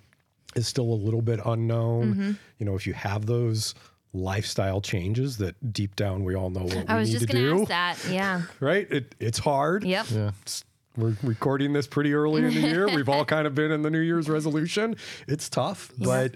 is 0.56 0.66
still 0.66 0.84
a 0.92 0.94
little 1.04 1.22
bit 1.22 1.40
unknown 1.44 2.14
Mm-hmm. 2.14 2.30
you 2.58 2.66
know 2.66 2.74
if 2.74 2.86
you 2.86 2.94
have 2.94 3.26
those 3.26 3.74
lifestyle 4.14 4.80
changes 4.80 5.36
that 5.38 5.72
deep 5.72 5.94
down 5.96 6.24
we 6.24 6.34
all 6.34 6.50
know 6.50 6.62
what 6.64 6.88
I 6.88 6.94
we 6.94 7.00
was 7.00 7.08
need 7.10 7.18
just 7.18 7.26
to 7.28 7.32
going 7.32 7.44
to 7.44 7.50
do 7.54 7.60
ask 7.62 7.68
that. 8.06 8.12
Yeah. 8.12 8.42
right 8.60 8.90
it, 8.90 9.14
it's 9.20 9.38
hard 9.38 9.84
Yep. 9.84 10.06
Yeah. 10.10 10.28
It's- 10.28 10.64
we're 10.96 11.14
recording 11.22 11.74
this 11.74 11.86
pretty 11.86 12.12
early 12.12 12.42
in 12.42 12.52
the 12.52 12.60
year. 12.60 12.88
We've 12.92 13.08
all 13.08 13.24
kind 13.24 13.46
of 13.46 13.54
been 13.54 13.70
in 13.70 13.82
the 13.82 13.90
New 13.90 14.00
Year's 14.00 14.28
resolution. 14.28 14.96
It's 15.28 15.48
tough, 15.48 15.92
but 15.96 16.34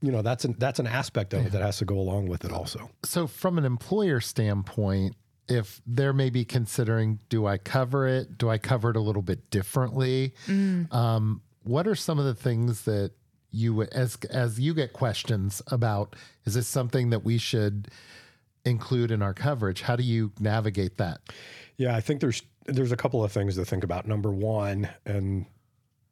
you 0.00 0.12
know 0.12 0.22
that's 0.22 0.44
an 0.44 0.54
that's 0.58 0.78
an 0.78 0.86
aspect 0.86 1.34
of 1.34 1.44
it 1.46 1.50
that 1.50 1.60
has 1.62 1.78
to 1.78 1.84
go 1.84 1.98
along 1.98 2.28
with 2.28 2.44
it 2.44 2.52
also. 2.52 2.88
So 3.04 3.26
from 3.26 3.58
an 3.58 3.64
employer 3.64 4.20
standpoint, 4.20 5.16
if 5.48 5.80
they're 5.86 6.12
maybe 6.12 6.44
considering, 6.44 7.20
do 7.28 7.46
I 7.46 7.58
cover 7.58 8.06
it? 8.06 8.38
Do 8.38 8.48
I 8.48 8.58
cover 8.58 8.90
it 8.90 8.96
a 8.96 9.00
little 9.00 9.22
bit 9.22 9.50
differently? 9.50 10.34
Um, 10.90 11.42
what 11.62 11.86
are 11.86 11.94
some 11.94 12.18
of 12.18 12.24
the 12.24 12.34
things 12.34 12.82
that 12.82 13.12
you 13.50 13.72
would- 13.74 13.88
as 13.90 14.16
as 14.30 14.58
you 14.58 14.74
get 14.74 14.92
questions 14.92 15.62
about? 15.68 16.16
Is 16.44 16.54
this 16.54 16.66
something 16.68 17.10
that 17.10 17.24
we 17.24 17.38
should 17.38 17.88
include 18.64 19.10
in 19.10 19.22
our 19.22 19.34
coverage? 19.34 19.82
How 19.82 19.96
do 19.96 20.02
you 20.02 20.32
navigate 20.40 20.96
that? 20.96 21.20
Yeah, 21.76 21.94
I 21.96 22.00
think 22.00 22.20
there's 22.20 22.42
there's 22.66 22.92
a 22.92 22.96
couple 22.96 23.22
of 23.22 23.30
things 23.30 23.56
to 23.56 23.64
think 23.64 23.84
about. 23.84 24.06
Number 24.06 24.32
one, 24.32 24.88
and 25.04 25.44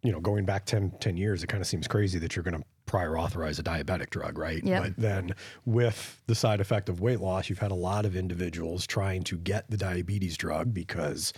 you 0.02 0.12
know, 0.12 0.20
going 0.20 0.44
back 0.44 0.66
10, 0.66 0.90
10 1.00 1.16
years, 1.16 1.42
it 1.42 1.46
kind 1.46 1.60
of 1.60 1.66
seems 1.66 1.86
crazy 1.88 2.18
that 2.18 2.34
you're 2.36 2.42
going 2.42 2.60
to 2.60 2.64
prior 2.92 3.18
authorize 3.18 3.58
a 3.58 3.62
diabetic 3.62 4.10
drug, 4.10 4.36
right? 4.36 4.62
Yep. 4.62 4.82
But 4.82 4.96
then 4.98 5.34
with 5.64 6.20
the 6.26 6.34
side 6.34 6.60
effect 6.60 6.90
of 6.90 7.00
weight 7.00 7.20
loss, 7.20 7.48
you've 7.48 7.58
had 7.58 7.70
a 7.70 7.74
lot 7.74 8.04
of 8.04 8.14
individuals 8.14 8.86
trying 8.86 9.22
to 9.24 9.38
get 9.38 9.70
the 9.70 9.78
diabetes 9.78 10.36
drug 10.36 10.74
because 10.74 11.32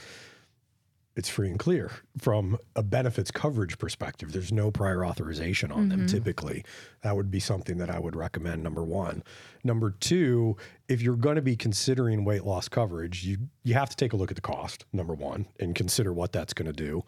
it's 1.14 1.28
free 1.28 1.50
and 1.50 1.58
clear 1.60 1.92
from 2.18 2.58
a 2.74 2.82
benefits 2.82 3.30
coverage 3.30 3.78
perspective. 3.78 4.32
There's 4.32 4.50
no 4.50 4.72
prior 4.72 5.06
authorization 5.06 5.70
on 5.70 5.90
them 5.90 6.08
typically. 6.08 6.64
That 7.02 7.14
would 7.14 7.30
be 7.30 7.38
something 7.38 7.78
that 7.78 7.88
I 7.88 8.00
would 8.00 8.16
recommend 8.16 8.64
number 8.64 8.82
1. 8.82 9.22
Number 9.62 9.92
2, 9.92 10.56
if 10.88 11.02
you're 11.02 11.14
going 11.14 11.36
to 11.36 11.42
be 11.42 11.54
considering 11.54 12.24
weight 12.24 12.42
loss 12.42 12.68
coverage, 12.68 13.24
you 13.24 13.38
you 13.62 13.74
have 13.74 13.90
to 13.90 13.96
take 13.96 14.12
a 14.12 14.16
look 14.16 14.32
at 14.32 14.34
the 14.34 14.40
cost, 14.40 14.86
number 14.92 15.14
1, 15.14 15.46
and 15.60 15.76
consider 15.76 16.12
what 16.12 16.32
that's 16.32 16.52
going 16.52 16.66
to 16.66 16.72
do. 16.72 17.04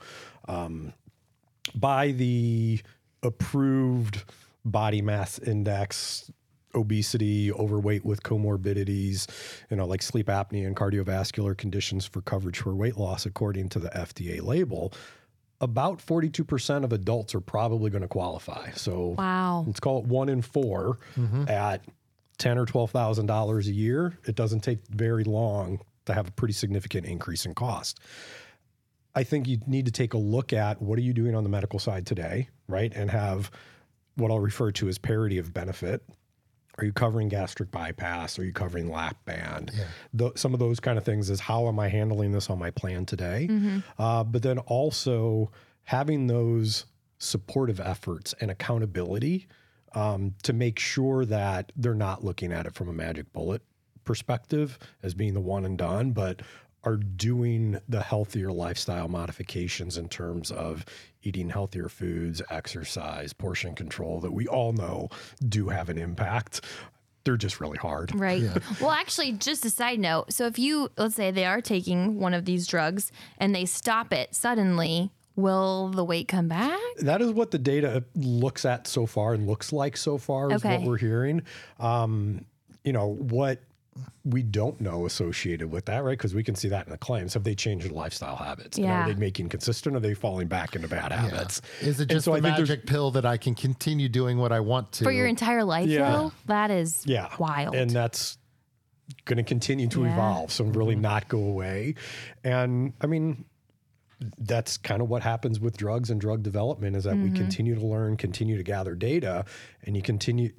Um, 0.46 0.92
by 1.74 2.12
the 2.12 2.80
approved 3.26 4.24
body 4.64 5.02
mass 5.02 5.38
index 5.38 6.30
obesity, 6.74 7.50
overweight 7.52 8.04
with 8.04 8.22
comorbidities, 8.22 9.26
you 9.70 9.76
know, 9.76 9.86
like 9.86 10.02
sleep 10.02 10.26
apnea 10.26 10.66
and 10.66 10.76
cardiovascular 10.76 11.56
conditions 11.56 12.04
for 12.06 12.20
coverage 12.20 12.58
for 12.58 12.74
weight 12.74 12.96
loss, 12.98 13.24
according 13.26 13.68
to 13.70 13.78
the 13.78 13.88
FDA 13.90 14.42
label, 14.42 14.92
about 15.60 15.98
42% 15.98 16.84
of 16.84 16.92
adults 16.92 17.34
are 17.34 17.40
probably 17.40 17.90
going 17.90 18.02
to 18.02 18.08
qualify. 18.08 18.70
So 18.72 19.14
Wow. 19.16 19.64
let's 19.66 19.80
call 19.80 20.00
it 20.00 20.04
one 20.04 20.28
in 20.28 20.42
4 20.42 20.98
mm-hmm. 21.16 21.48
at 21.48 21.82
ten 22.38 22.58
or 22.58 22.66
twelve 22.66 22.90
thousand 22.90 23.24
dollars 23.26 23.66
a 23.66 23.72
year. 23.72 24.18
It 24.26 24.34
doesn't 24.34 24.60
take 24.60 24.86
very 24.90 25.24
long 25.24 25.80
to 26.04 26.12
have 26.12 26.28
a 26.28 26.32
pretty 26.32 26.52
significant 26.52 27.06
increase 27.06 27.46
in 27.46 27.54
cost. 27.54 27.98
I 29.16 29.24
think 29.24 29.48
you 29.48 29.58
need 29.66 29.86
to 29.86 29.92
take 29.92 30.12
a 30.14 30.18
look 30.18 30.52
at 30.52 30.80
what 30.80 30.98
are 30.98 31.02
you 31.02 31.14
doing 31.14 31.34
on 31.34 31.42
the 31.42 31.48
medical 31.48 31.78
side 31.78 32.06
today, 32.06 32.48
right? 32.68 32.92
And 32.94 33.10
have 33.10 33.50
what 34.16 34.30
I'll 34.30 34.38
refer 34.40 34.70
to 34.72 34.88
as 34.88 34.98
parity 34.98 35.38
of 35.38 35.52
benefit. 35.54 36.02
Are 36.78 36.84
you 36.84 36.92
covering 36.92 37.28
gastric 37.28 37.70
bypass? 37.70 38.38
Are 38.38 38.44
you 38.44 38.52
covering 38.52 38.90
lap 38.90 39.16
band? 39.24 39.72
Tho- 40.12 40.34
some 40.36 40.52
of 40.52 40.60
those 40.60 40.78
kind 40.78 40.98
of 40.98 41.04
things 41.04 41.30
is 41.30 41.40
how 41.40 41.66
am 41.68 41.78
I 41.78 41.88
handling 41.88 42.32
this 42.32 42.50
on 42.50 42.58
my 42.58 42.70
plan 42.70 43.06
today? 43.06 43.48
Uh, 43.98 44.22
but 44.22 44.42
then 44.42 44.58
also 44.58 45.50
having 45.84 46.26
those 46.26 46.84
supportive 47.18 47.80
efforts 47.80 48.34
and 48.42 48.50
accountability 48.50 49.46
um, 49.94 50.34
to 50.42 50.52
make 50.52 50.78
sure 50.78 51.24
that 51.24 51.72
they're 51.76 51.94
not 51.94 52.22
looking 52.22 52.52
at 52.52 52.66
it 52.66 52.74
from 52.74 52.90
a 52.90 52.92
magic 52.92 53.32
bullet 53.32 53.62
perspective 54.04 54.78
as 55.02 55.14
being 55.14 55.32
the 55.32 55.40
one 55.40 55.64
and 55.64 55.78
done, 55.78 56.12
but 56.12 56.42
are 56.86 56.96
doing 56.96 57.78
the 57.88 58.00
healthier 58.00 58.50
lifestyle 58.52 59.08
modifications 59.08 59.98
in 59.98 60.08
terms 60.08 60.50
of 60.52 60.84
eating 61.22 61.50
healthier 61.50 61.88
foods, 61.88 62.40
exercise, 62.48 63.32
portion 63.32 63.74
control 63.74 64.20
that 64.20 64.32
we 64.32 64.46
all 64.46 64.72
know 64.72 65.08
do 65.48 65.68
have 65.68 65.88
an 65.88 65.98
impact. 65.98 66.60
they're 67.24 67.36
just 67.36 67.60
really 67.60 67.76
hard. 67.78 68.14
Right. 68.14 68.44
Well, 68.80 68.92
actually, 68.92 69.32
just 69.32 69.64
a 69.64 69.70
side 69.70 69.98
note. 69.98 70.32
So 70.32 70.46
if 70.46 70.60
you, 70.60 70.92
let's 70.96 71.16
say 71.16 71.32
they 71.32 71.44
are 71.44 71.60
taking 71.60 72.20
one 72.20 72.32
of 72.34 72.44
these 72.44 72.68
drugs 72.68 73.10
and 73.38 73.52
they 73.52 73.64
stop 73.64 74.12
it 74.12 74.32
suddenly, 74.32 75.10
will 75.34 75.88
the 75.88 76.04
weight 76.04 76.28
come 76.28 76.46
back? 76.46 76.78
That 76.98 77.20
is 77.20 77.32
what 77.32 77.50
the 77.50 77.58
data 77.58 78.04
looks 78.14 78.64
at 78.64 78.86
so 78.86 79.06
far 79.06 79.34
and 79.34 79.44
looks 79.48 79.72
like 79.72 79.96
so 79.96 80.18
far 80.18 80.52
is 80.52 80.64
Okay. 80.64 80.78
what 80.78 80.86
we're 80.86 80.98
hearing. 80.98 81.42
Um, 81.80 82.44
you 82.84 82.92
know, 82.92 83.08
what 83.08 83.58
we 84.24 84.42
don't 84.42 84.80
know 84.80 85.06
associated 85.06 85.70
with 85.70 85.84
that, 85.86 86.02
right? 86.04 86.18
Because 86.18 86.34
we 86.34 86.42
can 86.42 86.54
see 86.54 86.68
that 86.68 86.86
in 86.86 86.90
the 86.90 86.98
claims. 86.98 87.34
Have 87.34 87.44
they 87.44 87.54
changed 87.54 87.84
their 87.84 87.92
lifestyle 87.92 88.36
habits? 88.36 88.76
And 88.76 88.86
are 88.86 89.06
they 89.08 89.14
making 89.14 89.48
consistent? 89.48 89.94
Are 89.96 90.00
they 90.00 90.14
falling 90.14 90.48
back 90.48 90.74
into 90.74 90.88
bad 90.88 91.12
habits? 91.12 91.62
Is 91.80 92.00
it 92.00 92.08
just 92.08 92.24
so 92.24 92.32
a 92.34 92.38
I 92.38 92.40
think 92.40 92.58
magic 92.58 92.86
pill 92.86 93.10
that 93.12 93.24
I 93.24 93.36
can 93.36 93.54
continue 93.54 94.08
doing 94.08 94.38
what 94.38 94.52
I 94.52 94.60
want 94.60 94.92
to? 94.92 95.04
For 95.04 95.12
your 95.12 95.26
entire 95.26 95.64
life, 95.64 95.88
Yeah. 95.88 96.10
though? 96.10 96.32
That 96.46 96.70
is 96.70 97.02
Yeah. 97.06 97.28
wild. 97.38 97.74
And 97.74 97.90
that's 97.90 98.38
going 99.24 99.36
to 99.36 99.44
continue 99.44 99.86
to 99.88 100.04
Yeah. 100.04 100.12
evolve. 100.12 100.50
So 100.50 100.64
really 100.64 100.96
not 100.96 101.28
go 101.28 101.38
away. 101.38 101.94
And 102.42 102.92
I 103.00 103.06
mean, 103.06 103.44
that's 104.38 104.78
kind 104.78 105.02
of 105.02 105.08
what 105.08 105.22
happens 105.22 105.60
with 105.60 105.76
drugs 105.76 106.10
and 106.10 106.20
drug 106.20 106.42
development 106.42 106.96
is 106.96 107.04
that 107.04 107.14
Mm-hmm. 107.14 107.32
we 107.32 107.38
continue 107.38 107.74
to 107.74 107.86
learn, 107.86 108.16
continue 108.16 108.56
to 108.56 108.62
gather 108.62 108.94
data, 108.94 109.44
and 109.84 109.94
you 109.94 110.02
continue. 110.02 110.52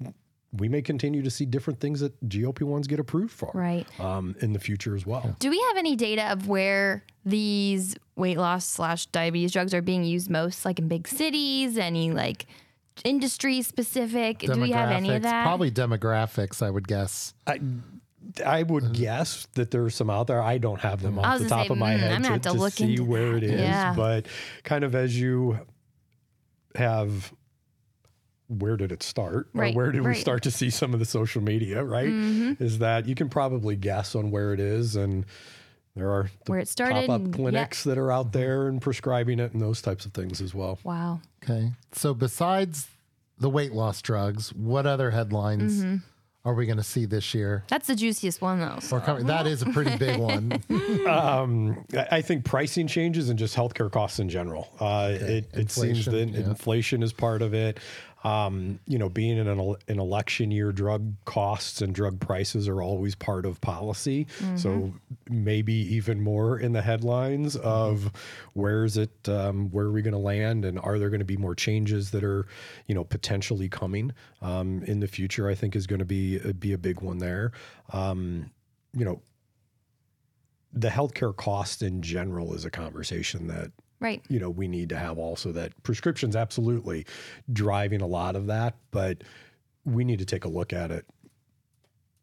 We 0.57 0.69
may 0.69 0.81
continue 0.81 1.21
to 1.21 1.29
see 1.29 1.45
different 1.45 1.79
things 1.79 1.99
that 1.99 2.19
GLP 2.27 2.63
ones 2.63 2.87
get 2.87 2.99
approved 2.99 3.31
for, 3.33 3.51
Right. 3.53 3.87
Um, 3.99 4.35
in 4.41 4.53
the 4.53 4.59
future 4.59 4.95
as 4.95 5.05
well. 5.05 5.35
Do 5.39 5.49
we 5.49 5.59
have 5.69 5.77
any 5.77 5.95
data 5.95 6.31
of 6.31 6.47
where 6.47 7.03
these 7.25 7.95
weight 8.15 8.37
loss 8.37 8.65
slash 8.65 9.05
diabetes 9.07 9.51
drugs 9.51 9.73
are 9.73 9.81
being 9.81 10.03
used 10.03 10.29
most, 10.29 10.65
like 10.65 10.79
in 10.79 10.87
big 10.87 11.07
cities? 11.07 11.77
Any 11.77 12.11
like 12.11 12.47
industry 13.03 13.61
specific? 13.61 14.39
Do 14.39 14.59
we 14.59 14.71
have 14.71 14.91
any 14.91 15.13
of 15.13 15.23
that? 15.23 15.43
Probably 15.43 15.71
demographics, 15.71 16.61
I 16.61 16.69
would 16.69 16.87
guess. 16.87 17.33
I, 17.45 17.59
I 18.45 18.63
would 18.63 18.93
guess 18.93 19.47
that 19.53 19.71
there's 19.71 19.95
some 19.95 20.09
out 20.09 20.27
there. 20.27 20.41
I 20.41 20.57
don't 20.57 20.81
have 20.81 21.01
them 21.01 21.19
off 21.19 21.39
the 21.39 21.47
top 21.47 21.67
say, 21.67 21.71
of 21.71 21.77
my 21.77 21.93
mm, 21.93 21.99
head 21.99 22.11
I'm 22.11 22.21
gonna 22.21 22.27
to, 22.27 22.31
have 22.33 22.41
to 22.41 22.49
to 22.49 22.55
look 22.55 22.73
see 22.73 22.91
into 22.91 23.03
where 23.03 23.37
it 23.37 23.43
is. 23.43 23.59
Yeah. 23.61 23.93
But 23.95 24.27
kind 24.63 24.83
of 24.83 24.95
as 24.95 25.19
you 25.19 25.59
have, 26.75 27.33
where 28.47 28.77
did 28.77 28.91
it 28.91 29.03
start? 29.03 29.49
Right, 29.53 29.73
or 29.73 29.77
where 29.77 29.91
did 29.91 30.01
we 30.01 30.07
right. 30.07 30.13
Mm-hmm. 30.15 30.21
start 30.21 30.43
to 30.43 30.51
see 30.51 30.69
some 30.69 30.93
of 30.93 30.99
the 30.99 31.05
social 31.05 31.41
media, 31.41 31.83
right? 31.83 32.07
Is 32.07 32.79
that 32.79 33.05
you 33.07 33.15
can 33.15 33.29
probably 33.29 33.75
guess 33.75 34.15
on 34.15 34.31
where 34.31 34.53
it 34.53 34.59
is. 34.59 34.95
And 34.95 35.25
there 35.95 36.09
are 36.11 36.29
the 36.45 36.51
Where 36.51 36.59
it 36.59 36.67
started, 36.67 37.07
pop-up 37.07 37.21
and- 37.25 37.33
clinics 37.33 37.83
that 37.83 37.97
are 37.97 38.11
out 38.11 38.31
there 38.31 38.67
and 38.67 38.81
prescribing 38.81 39.39
it 39.39 39.51
and 39.53 39.61
those 39.61 39.81
types 39.81 40.05
of 40.05 40.13
things 40.13 40.41
as 40.41 40.53
well. 40.55 40.79
wow. 40.83 41.19
Okay. 41.43 41.71
So 41.91 42.13
besides 42.13 42.87
the 43.39 43.49
weight 43.49 43.73
loss 43.73 44.01
drugs, 44.01 44.53
what 44.53 44.85
other 44.85 45.11
headlines 45.11 45.83
Mm-hmm. 45.83 45.95
are 46.45 46.53
we 46.53 46.65
going 46.65 46.77
to 46.77 46.83
see 46.83 47.05
this 47.05 47.33
year? 47.33 47.63
That's 47.67 47.87
the 47.87 47.95
juiciest 47.95 48.41
one, 48.41 48.59
though. 48.59 48.77
so- 48.79 48.97
Or 48.97 48.99
coming? 49.01 49.25
That 49.27 49.45
is 49.47 49.61
a 49.61 49.65
pretty 49.67 49.95
big 49.97 50.17
one. 50.31 50.61
I 51.07 52.07
I 52.11 52.21
think 52.21 52.45
pricing 52.45 52.87
changes 52.87 53.29
and 53.29 53.37
just 53.37 53.55
healthcare 53.55 53.91
costs 53.91 54.19
in 54.19 54.29
general. 54.29 54.69
Uh, 54.79 55.09
it, 55.13 55.49
it 55.53 55.71
seems 55.71 56.05
that 56.05 56.29
yeah. 56.29 56.39
inflation 56.41 57.03
is 57.03 57.11
part 57.13 57.41
of 57.41 57.53
it. 57.53 57.79
Um, 58.27 58.79
you 58.85 58.97
know, 58.97 59.09
being 59.09 59.37
in 59.37 59.47
an, 59.47 59.75
an 59.87 59.99
election 59.99 60.51
year, 60.51 60.73
drug 60.73 61.13
costs 61.23 61.81
and 61.81 61.95
drug 61.95 62.19
prices 62.19 62.67
are 62.67 62.81
always 62.81 63.15
part 63.15 63.45
of 63.45 63.61
policy. 63.61 64.27
So 64.55 64.93
maybe 65.29 65.73
even 65.95 66.21
more 66.21 66.59
in 66.59 66.73
the 66.73 66.81
headlines 66.81 67.55
of 67.55 68.11
where 68.53 68.83
is 68.83 68.97
it, 68.97 69.29
um, 69.29 69.69
where 69.71 69.85
are 69.85 69.91
we 69.91 70.01
going 70.01 70.13
to 70.13 70.19
land, 70.33 70.65
and 70.65 70.77
are 70.79 70.99
there 70.99 71.09
going 71.09 71.19
to 71.19 71.25
be 71.25 71.37
more 71.37 71.55
changes 71.55 72.11
that 72.11 72.23
are, 72.23 72.47
you 72.87 72.95
know, 72.95 73.05
potentially 73.05 73.69
coming 73.69 74.11
um, 74.41 74.83
in 74.83 74.99
the 74.99 75.07
future? 75.07 75.47
I 75.47 75.55
think 75.55 75.75
is 75.75 75.87
going 75.87 75.99
to 75.99 76.05
be 76.05 76.39
be 76.53 76.73
a 76.73 76.77
big 76.77 77.01
one 77.01 77.19
there. 77.19 77.51
Um, 77.93 78.51
you 78.93 79.05
know, 79.05 79.21
the 80.73 80.89
healthcare 80.89 81.35
cost 81.35 81.81
in 81.81 82.01
general 82.01 82.53
is 82.53 82.65
a 82.65 82.69
conversation 82.69 83.47
that 83.47 83.71
Right. 83.99 84.21
you 84.29 84.39
know 84.39 84.49
we 84.49 84.67
need 84.67 84.89
to 84.89 84.97
have 84.97 85.17
also 85.17 85.51
that 85.53 85.71
prescriptions 85.83 86.35
absolutely 86.35 87.05
driving 87.51 88.01
a 88.01 88.07
lot 88.07 88.35
of 88.35 88.45
that 88.47 88.75
but 88.91 89.23
we 89.85 90.03
need 90.03 90.19
to 90.19 90.25
take 90.25 90.45
a 90.45 90.49
look 90.49 90.71
at 90.73 90.91
it 90.91 91.05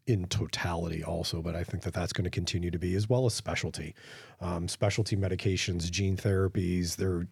in 0.06 0.26
totality 0.26 1.02
also 1.02 1.40
but 1.42 1.56
i 1.56 1.64
think 1.64 1.82
that 1.82 1.94
that's 1.94 2.12
going 2.12 2.24
to 2.24 2.30
continue 2.30 2.70
to 2.70 2.78
be 2.78 2.94
as 2.94 3.08
well 3.08 3.26
as 3.26 3.34
specialty 3.34 3.94
um, 4.40 4.68
specialty 4.68 5.16
medications 5.16 5.90
gene 5.90 6.16
therapies 6.16 6.94
they're 6.96 7.26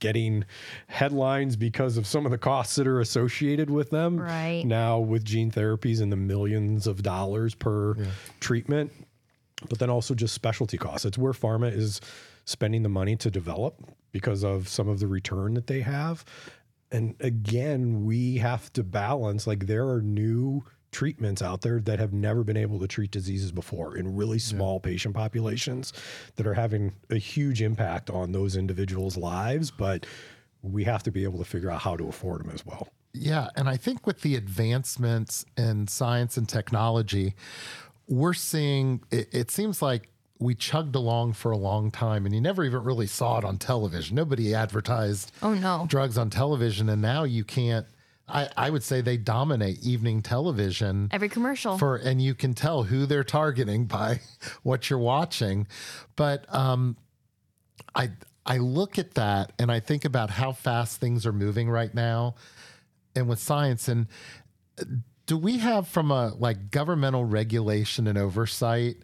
getting 0.00 0.44
headlines 0.88 1.56
because 1.56 1.96
of 1.96 2.06
some 2.06 2.26
of 2.26 2.30
the 2.32 2.36
costs 2.38 2.74
that 2.76 2.86
are 2.86 3.00
associated 3.00 3.70
with 3.70 3.88
them 3.88 4.20
Right. 4.20 4.62
now 4.66 4.98
with 4.98 5.24
gene 5.24 5.50
therapies 5.50 6.02
and 6.02 6.12
the 6.12 6.16
millions 6.16 6.86
of 6.86 7.02
dollars 7.02 7.54
per 7.54 7.96
treatment 8.40 8.92
but 9.70 9.78
then 9.78 9.88
also 9.88 10.14
just 10.14 10.34
specialty 10.34 10.76
costs. 10.76 11.06
It's 11.06 11.16
where 11.16 11.32
pharma 11.32 11.72
is 11.72 12.02
spending 12.46 12.82
the 12.82 12.88
money 12.88 13.16
to 13.16 13.30
develop 13.30 13.82
because 14.12 14.42
of 14.42 14.68
some 14.68 14.88
of 14.88 14.98
the 15.00 15.06
return 15.06 15.54
that 15.54 15.66
they 15.66 15.80
have. 15.82 16.24
And 16.90 17.14
again, 17.20 18.04
we 18.04 18.38
have 18.38 18.72
to 18.72 18.82
balance 18.82 19.46
like 19.46 19.66
there 19.66 19.86
are 19.88 20.00
new 20.00 20.64
treatments 20.92 21.42
out 21.42 21.60
there 21.60 21.80
that 21.80 21.98
have 21.98 22.14
never 22.14 22.42
been 22.42 22.56
able 22.56 22.78
to 22.78 22.86
treat 22.88 23.10
diseases 23.10 23.52
before 23.52 23.98
in 23.98 24.16
really 24.16 24.38
small 24.38 24.80
patient 24.80 25.14
populations 25.14 25.92
that 26.36 26.46
are 26.46 26.54
having 26.54 26.94
a 27.10 27.18
huge 27.18 27.60
impact 27.60 28.08
on 28.08 28.32
those 28.32 28.56
individuals' 28.56 29.16
lives, 29.16 29.70
but 29.70 30.06
we 30.62 30.84
have 30.84 31.02
to 31.02 31.10
be 31.10 31.24
able 31.24 31.38
to 31.38 31.44
figure 31.44 31.70
out 31.70 31.82
how 31.82 31.96
to 31.96 32.08
afford 32.08 32.40
them 32.42 32.50
as 32.50 32.64
well. 32.64 32.88
Yeah, 33.12 33.48
and 33.56 33.68
I 33.68 33.76
think 33.76 34.06
with 34.06 34.22
the 34.22 34.36
advancements 34.36 35.44
in 35.56 35.88
science 35.88 36.36
and 36.36 36.48
technology, 36.48 37.34
we're 38.08 38.34
seeing 38.34 39.02
it, 39.10 39.28
it 39.32 39.50
seems 39.50 39.82
like 39.82 40.08
we 40.38 40.54
chugged 40.54 40.94
along 40.94 41.32
for 41.32 41.50
a 41.50 41.56
long 41.56 41.90
time 41.90 42.26
and 42.26 42.34
you 42.34 42.40
never 42.40 42.62
even 42.64 42.82
really 42.84 43.06
saw 43.06 43.38
it 43.38 43.44
on 43.44 43.56
television. 43.58 44.14
Nobody 44.16 44.54
advertised 44.54 45.32
Oh, 45.42 45.54
no. 45.54 45.86
drugs 45.88 46.18
on 46.18 46.28
television 46.30 46.88
and 46.88 47.00
now 47.00 47.24
you 47.24 47.42
can't 47.44 47.86
I, 48.28 48.48
I 48.56 48.70
would 48.70 48.82
say 48.82 49.00
they 49.02 49.16
dominate 49.18 49.84
evening 49.86 50.20
television 50.20 51.08
Every 51.12 51.28
commercial. 51.28 51.78
for 51.78 51.94
and 51.96 52.20
you 52.20 52.34
can 52.34 52.54
tell 52.54 52.82
who 52.82 53.06
they're 53.06 53.22
targeting 53.24 53.84
by 53.98 54.20
what 54.64 54.90
you're 54.90 54.98
watching 54.98 55.66
but 56.16 56.44
um 56.52 56.96
i 57.94 58.10
i 58.44 58.58
look 58.58 58.98
at 58.98 59.14
that 59.14 59.52
and 59.60 59.70
i 59.70 59.78
think 59.80 60.04
about 60.04 60.30
how 60.30 60.50
fast 60.52 61.00
things 61.00 61.24
are 61.24 61.32
moving 61.32 61.70
right 61.70 61.94
now 61.94 62.34
and 63.14 63.28
with 63.28 63.38
science 63.38 63.86
and 63.88 64.06
uh, 64.80 64.84
do 65.26 65.36
we 65.38 65.58
have 65.58 65.86
from 65.88 66.10
a 66.10 66.34
like 66.34 66.70
governmental 66.72 67.24
regulation 67.24 68.06
and 68.08 68.18
oversight 68.18 68.96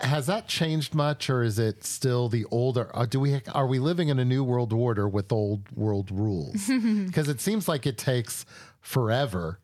has 0.00 0.26
that 0.26 0.46
changed 0.48 0.94
much 0.94 1.30
or 1.30 1.42
is 1.42 1.58
it 1.58 1.84
still 1.84 2.28
the 2.28 2.44
older 2.50 2.90
uh, 2.94 3.06
do 3.06 3.18
we 3.20 3.40
are 3.54 3.66
we 3.66 3.78
living 3.78 4.08
in 4.08 4.18
a 4.18 4.24
new 4.24 4.44
world 4.44 4.72
order 4.72 5.08
with 5.08 5.32
old 5.32 5.62
world 5.74 6.10
rules 6.10 6.66
because 7.06 7.28
it 7.28 7.40
seems 7.40 7.66
like 7.68 7.86
it 7.86 7.96
takes 7.96 8.44
forever 8.80 9.58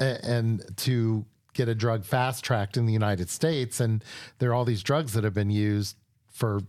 a- 0.00 0.24
and 0.24 0.64
to 0.76 1.24
get 1.58 1.68
a 1.68 1.74
drug 1.74 2.04
fast 2.04 2.44
tracked 2.44 2.76
in 2.76 2.86
the 2.86 2.92
United 2.92 3.28
States. 3.28 3.80
And 3.80 4.02
there 4.38 4.50
are 4.50 4.54
all 4.54 4.64
these 4.64 4.82
drugs 4.82 5.12
that 5.14 5.24
have 5.24 5.34
been 5.34 5.50
used 5.50 5.96
for 6.30 6.60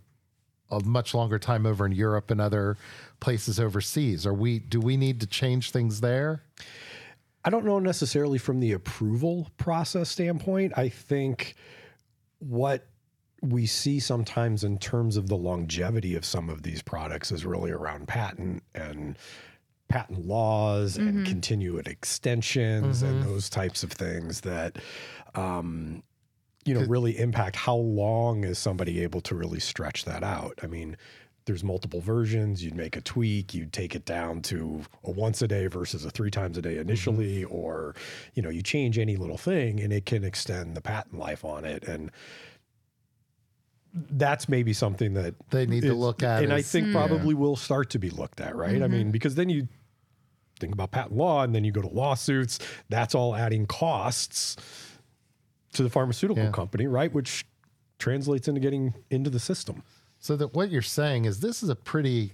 a 0.71 0.80
much 0.82 1.13
longer 1.13 1.38
time 1.39 1.65
over 1.65 1.86
in 1.86 1.91
Europe 1.91 2.32
and 2.32 2.41
other 2.41 2.75
places 3.19 3.60
overseas. 3.60 4.25
Are 4.25 4.34
we? 4.34 4.60
Do 4.60 4.80
we 4.80 4.97
need 4.97 5.21
to 5.21 5.28
change 5.28 5.71
things 5.71 6.02
there? 6.02 6.41
I 7.45 7.49
don't 7.49 7.65
know 7.65 7.80
necessarily 7.80 8.38
from 8.38 8.60
the 8.60 8.73
approval 8.73 9.49
process 9.58 10.10
standpoint. 10.10 10.73
I 10.75 10.89
think 10.89 11.56
what 12.39 12.88
we 13.41 13.65
see 13.65 13.99
sometimes 13.99 14.63
in 14.63 14.78
terms 14.78 15.15
of 15.15 15.30
the 15.30 15.38
longevity 15.38 16.15
of 16.15 16.25
some 16.25 16.49
of 16.49 16.63
these 16.63 16.82
products 16.82 17.32
is 17.32 17.45
really 17.45 17.71
around 17.71 18.08
patent 18.08 18.63
and 18.75 19.17
patent 19.88 20.25
laws 20.25 20.97
and 20.97 21.25
continued 21.25 21.88
extensions 21.88 23.02
and 23.02 23.23
those 23.23 23.49
types 23.49 23.82
of 23.82 23.91
things 23.91 24.41
that 24.41 24.78
um, 25.36 26.04
you 26.65 26.73
know 26.73 26.86
really 26.86 27.17
impact 27.17 27.56
how 27.56 27.75
long 27.75 28.43
is 28.43 28.60
somebody 28.60 29.02
able 29.02 29.21
to 29.21 29.36
really 29.36 29.60
stretch 29.60 30.06
that 30.06 30.23
out. 30.23 30.60
I 30.62 30.67
mean, 30.67 30.95
there's 31.49 31.63
multiple 31.63 31.99
versions. 31.99 32.63
You'd 32.63 32.75
make 32.75 32.95
a 32.95 33.01
tweak. 33.01 33.55
You'd 33.55 33.73
take 33.73 33.95
it 33.95 34.05
down 34.05 34.43
to 34.43 34.83
a 35.03 35.09
once 35.09 35.41
a 35.41 35.47
day 35.47 35.65
versus 35.65 36.05
a 36.05 36.12
three 36.12 36.29
times 36.29 36.59
a 36.59 36.62
day 36.62 36.77
initially, 36.77 37.41
mm-hmm. 37.41 37.55
or 37.55 37.95
you 38.35 38.43
know, 38.43 38.49
you 38.49 38.62
change 38.62 38.99
any 38.99 39.17
little 39.17 39.38
thing 39.38 39.79
and 39.79 39.91
it 39.91 40.05
can 40.05 40.23
extend 40.23 40.77
the 40.77 40.81
patent 40.81 41.17
life 41.17 41.43
on 41.43 41.65
it. 41.65 41.85
And 41.85 42.12
that's 43.93 44.47
maybe 44.47 44.73
something 44.73 45.15
that 45.15 45.33
They 45.49 45.65
need 45.65 45.81
to 45.81 45.95
look 45.95 46.21
at 46.21 46.43
and 46.43 46.53
I 46.53 46.59
as- 46.59 46.71
think 46.71 46.88
hmm. 46.88 46.93
probably 46.93 47.33
will 47.33 47.55
start 47.55 47.89
to 47.91 47.99
be 47.99 48.12
looked 48.12 48.39
at, 48.39 48.55
right? 48.55 48.83
I 48.83 48.88
mean, 48.88 49.01
mm-hmm. 49.01 49.12
because 49.12 49.33
then 49.33 49.49
you 49.49 49.67
think 50.59 50.71
about 50.71 50.91
patent 50.91 51.17
law 51.17 51.41
and 51.41 51.55
then 51.55 51.63
you 51.63 51.71
go 51.71 51.81
to 51.81 51.89
lawsuits. 51.89 52.59
That's 52.89 53.15
all 53.15 53.35
adding 53.35 53.65
costs 53.65 54.55
to 55.73 55.81
the 55.81 55.89
pharmaceutical 55.89 56.43
Yeah. 56.43 56.51
company, 56.51 56.85
right? 56.85 57.12
Which 57.12 57.47
translates 57.97 58.47
into 58.47 58.62
getting 58.62 58.93
into 59.09 59.31
the 59.31 59.39
system. 59.39 59.81
So 60.19 60.36
that 60.36 60.53
what 60.53 60.69
you're 60.69 60.82
saying 60.82 61.25
is 61.25 61.39
this 61.39 61.63
is 61.63 61.69
a 61.69 61.75
pretty 61.75 62.34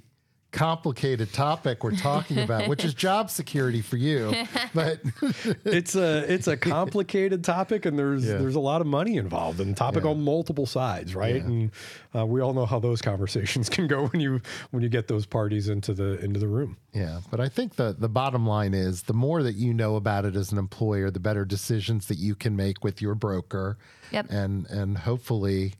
complicated 0.51 1.33
topic 1.33 1.83
we're 1.83 1.91
talking 1.91 2.39
about, 2.39 2.69
which 2.69 2.85
is 2.85 2.93
job 3.07 3.29
security 3.29 3.81
for 3.81 3.97
you. 3.97 4.33
But 4.73 5.01
it's 5.65 5.95
a 5.95 6.31
it's 6.33 6.47
a 6.47 6.55
complicated 6.55 7.43
topic, 7.43 7.85
and 7.85 7.99
there's 7.99 8.25
Yeah. 8.25 8.37
there's 8.37 8.55
a 8.55 8.59
lot 8.61 8.79
of 8.79 8.87
money 8.87 9.17
involved, 9.17 9.59
and 9.59 9.75
topic 9.75 10.03
Yeah. 10.05 10.11
on 10.11 10.23
multiple 10.23 10.65
sides, 10.65 11.13
right? 11.13 11.35
Yeah. 11.35 11.41
And 11.41 11.71
uh, 12.17 12.25
we 12.25 12.39
all 12.41 12.53
know 12.53 12.65
how 12.65 12.79
those 12.79 13.01
conversations 13.01 13.67
can 13.75 13.87
go 13.87 14.07
when 14.07 14.21
you 14.21 14.39
when 14.71 14.81
you 14.81 14.87
get 14.89 15.07
those 15.09 15.25
parties 15.25 15.67
into 15.67 15.93
the 15.93 16.23
into 16.23 16.39
the 16.39 16.47
room. 16.47 16.77
Yeah, 16.93 17.19
but 17.29 17.39
I 17.41 17.49
think 17.49 17.75
the 17.75 17.93
the 17.97 18.09
bottom 18.09 18.47
line 18.47 18.73
is 18.73 19.03
the 19.03 19.13
more 19.13 19.43
that 19.43 19.55
you 19.55 19.73
know 19.73 19.97
about 19.97 20.23
it 20.25 20.35
as 20.37 20.51
an 20.53 20.57
employer, 20.57 21.11
the 21.11 21.19
better 21.19 21.43
decisions 21.43 22.07
that 22.07 22.17
you 22.17 22.33
can 22.33 22.55
make 22.55 22.81
with 22.83 23.01
your 23.01 23.13
broker, 23.15 23.77
Yep. 24.11 24.27
and 24.29 24.65
and 24.67 24.97
hopefully 24.99 25.73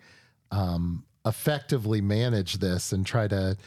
um, 0.51 1.05
effectively 1.25 2.01
manage 2.01 2.55
this 2.55 2.91
and 2.91 3.05
try 3.05 3.27
to 3.27 3.57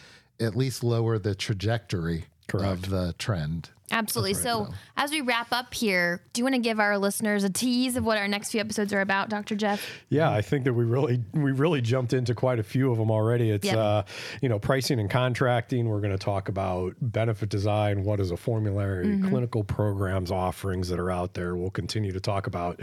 at 0.40 0.56
least 0.56 0.84
lower 0.84 1.18
the 1.18 1.34
trajectory 1.34 2.24
Correct. 2.46 2.84
of 2.84 2.90
the 2.90 3.14
trend. 3.18 3.70
Absolutely. 3.90 4.34
so, 4.34 4.68
as 4.98 5.10
we 5.10 5.22
wrap 5.22 5.50
up 5.50 5.72
here, 5.72 6.20
do 6.34 6.40
you 6.40 6.44
want 6.44 6.54
to 6.54 6.60
give 6.60 6.78
our 6.78 6.98
listeners 6.98 7.42
a 7.42 7.48
tease 7.48 7.96
of 7.96 8.04
what 8.04 8.18
our 8.18 8.28
next 8.28 8.50
few 8.50 8.60
episodes 8.60 8.92
are 8.92 9.00
about, 9.00 9.30
Dr. 9.30 9.56
Jeff? 9.56 9.82
Yeah, 10.10 10.30
I 10.30 10.42
think 10.42 10.64
that 10.64 10.74
we 10.74 10.84
really 10.84 11.22
we 11.32 11.52
really 11.52 11.80
jumped 11.80 12.12
into 12.12 12.34
quite 12.34 12.58
a 12.58 12.62
few 12.62 12.92
of 12.92 12.98
them 12.98 13.10
already. 13.10 13.50
It's 13.50 13.64
Yep. 13.64 13.76
uh, 13.76 14.02
you 14.42 14.50
know 14.50 14.58
pricing 14.58 15.00
and 15.00 15.08
contracting. 15.08 15.88
We're 15.88 16.02
going 16.02 16.12
to 16.12 16.18
talk 16.18 16.50
about 16.50 16.96
benefit 17.00 17.48
design. 17.48 18.04
What 18.04 18.20
is 18.20 18.30
a 18.30 18.36
formulary? 18.36 19.18
Clinical 19.20 19.64
programs 19.64 20.30
offerings 20.30 20.90
that 20.90 20.98
are 20.98 21.10
out 21.10 21.32
there. 21.32 21.56
We'll 21.56 21.70
continue 21.70 22.12
to 22.12 22.20
talk 22.20 22.46
about 22.46 22.80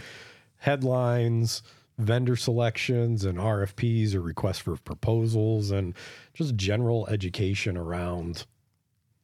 headlines, 0.58 1.62
vendor 1.98 2.36
selections, 2.36 3.24
and 3.26 3.38
RFPs 3.38 4.14
or 4.14 4.22
requests 4.22 4.60
for 4.60 4.76
proposals, 4.78 5.72
and 5.72 5.94
just 6.34 6.56
general 6.56 7.08
education 7.08 7.78
around 7.78 8.46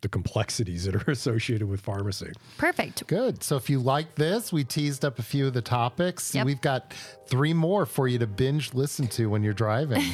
the 0.02 0.10
complexities 0.10 0.86
that 0.86 0.96
are 0.96 1.12
associated 1.12 1.68
with 1.68 1.82
pharmacy. 1.82 2.32
Perfect. 2.58 3.06
Good. 3.08 3.44
So 3.44 3.56
if 3.56 3.70
you 3.70 3.80
like 3.80 4.16
this, 4.16 4.52
we 4.52 4.64
teased 4.64 5.06
up 5.06 5.20
a 5.20 5.24
few 5.24 5.48
of 5.48 5.54
the 5.54 5.62
topics. 5.62 6.34
Yep. 6.34 6.46
We've 6.46 6.62
got 6.62 6.94
three 7.28 7.54
more 7.54 7.86
for 7.86 8.08
you 8.08 8.20
to 8.20 8.28
binge 8.28 8.74
listen 8.74 9.08
to 9.08 9.28
when 9.28 9.42
you're 9.44 9.54
driving. 9.54 10.04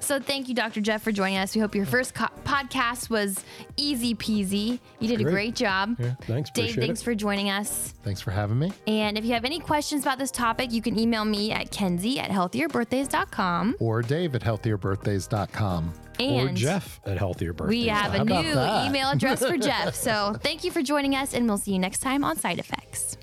So, 0.00 0.18
thank 0.20 0.48
you, 0.48 0.54
Dr. 0.54 0.80
Jeff, 0.80 1.02
for 1.02 1.12
joining 1.12 1.38
us. 1.38 1.54
We 1.54 1.60
hope 1.60 1.74
your 1.74 1.86
first 1.86 2.14
co- 2.14 2.26
podcast 2.44 3.10
was 3.10 3.44
easy 3.76 4.14
peasy. 4.14 4.78
You 4.98 5.08
did 5.08 5.20
a 5.20 5.24
Great. 5.24 5.32
great 5.32 5.54
job. 5.54 5.96
Yeah, 5.98 6.14
thanks. 6.22 6.50
Dave, 6.50 6.74
thanks 6.74 7.00
it. 7.00 7.04
for 7.04 7.14
joining 7.14 7.50
us. 7.50 7.94
Thanks 8.02 8.20
for 8.20 8.30
having 8.30 8.58
me. 8.58 8.72
And 8.86 9.16
if 9.18 9.24
you 9.24 9.32
have 9.32 9.44
any 9.44 9.60
questions 9.60 10.02
about 10.02 10.18
this 10.18 10.30
topic, 10.30 10.72
you 10.72 10.82
can 10.82 10.98
email 10.98 11.24
me 11.24 11.52
at 11.52 11.70
kenzie 11.70 12.18
at 12.18 12.30
healthierbirthdays.com. 12.30 13.76
Or 13.78 14.02
Dave 14.02 14.34
at 14.34 14.42
healthierbirthdays.com. 14.42 15.92
And 16.22 16.50
or 16.50 16.52
Jeff 16.52 17.00
at 17.06 17.18
Healthier 17.18 17.52
Birthdays. 17.52 17.82
we 17.84 17.88
have 17.88 18.14
a 18.14 18.18
How 18.18 18.22
about 18.24 18.44
new 18.44 18.54
that? 18.54 18.86
email 18.86 19.10
address 19.10 19.44
for 19.44 19.56
Jeff. 19.58 19.94
So, 19.94 20.36
thank 20.42 20.64
you 20.64 20.70
for 20.70 20.82
joining 20.82 21.14
us, 21.16 21.34
and 21.34 21.46
we'll 21.48 21.58
see 21.58 21.72
you 21.72 21.78
next 21.78 22.00
time 22.00 22.24
on 22.24 22.36
Side 22.36 22.58
Affects. 22.58 23.16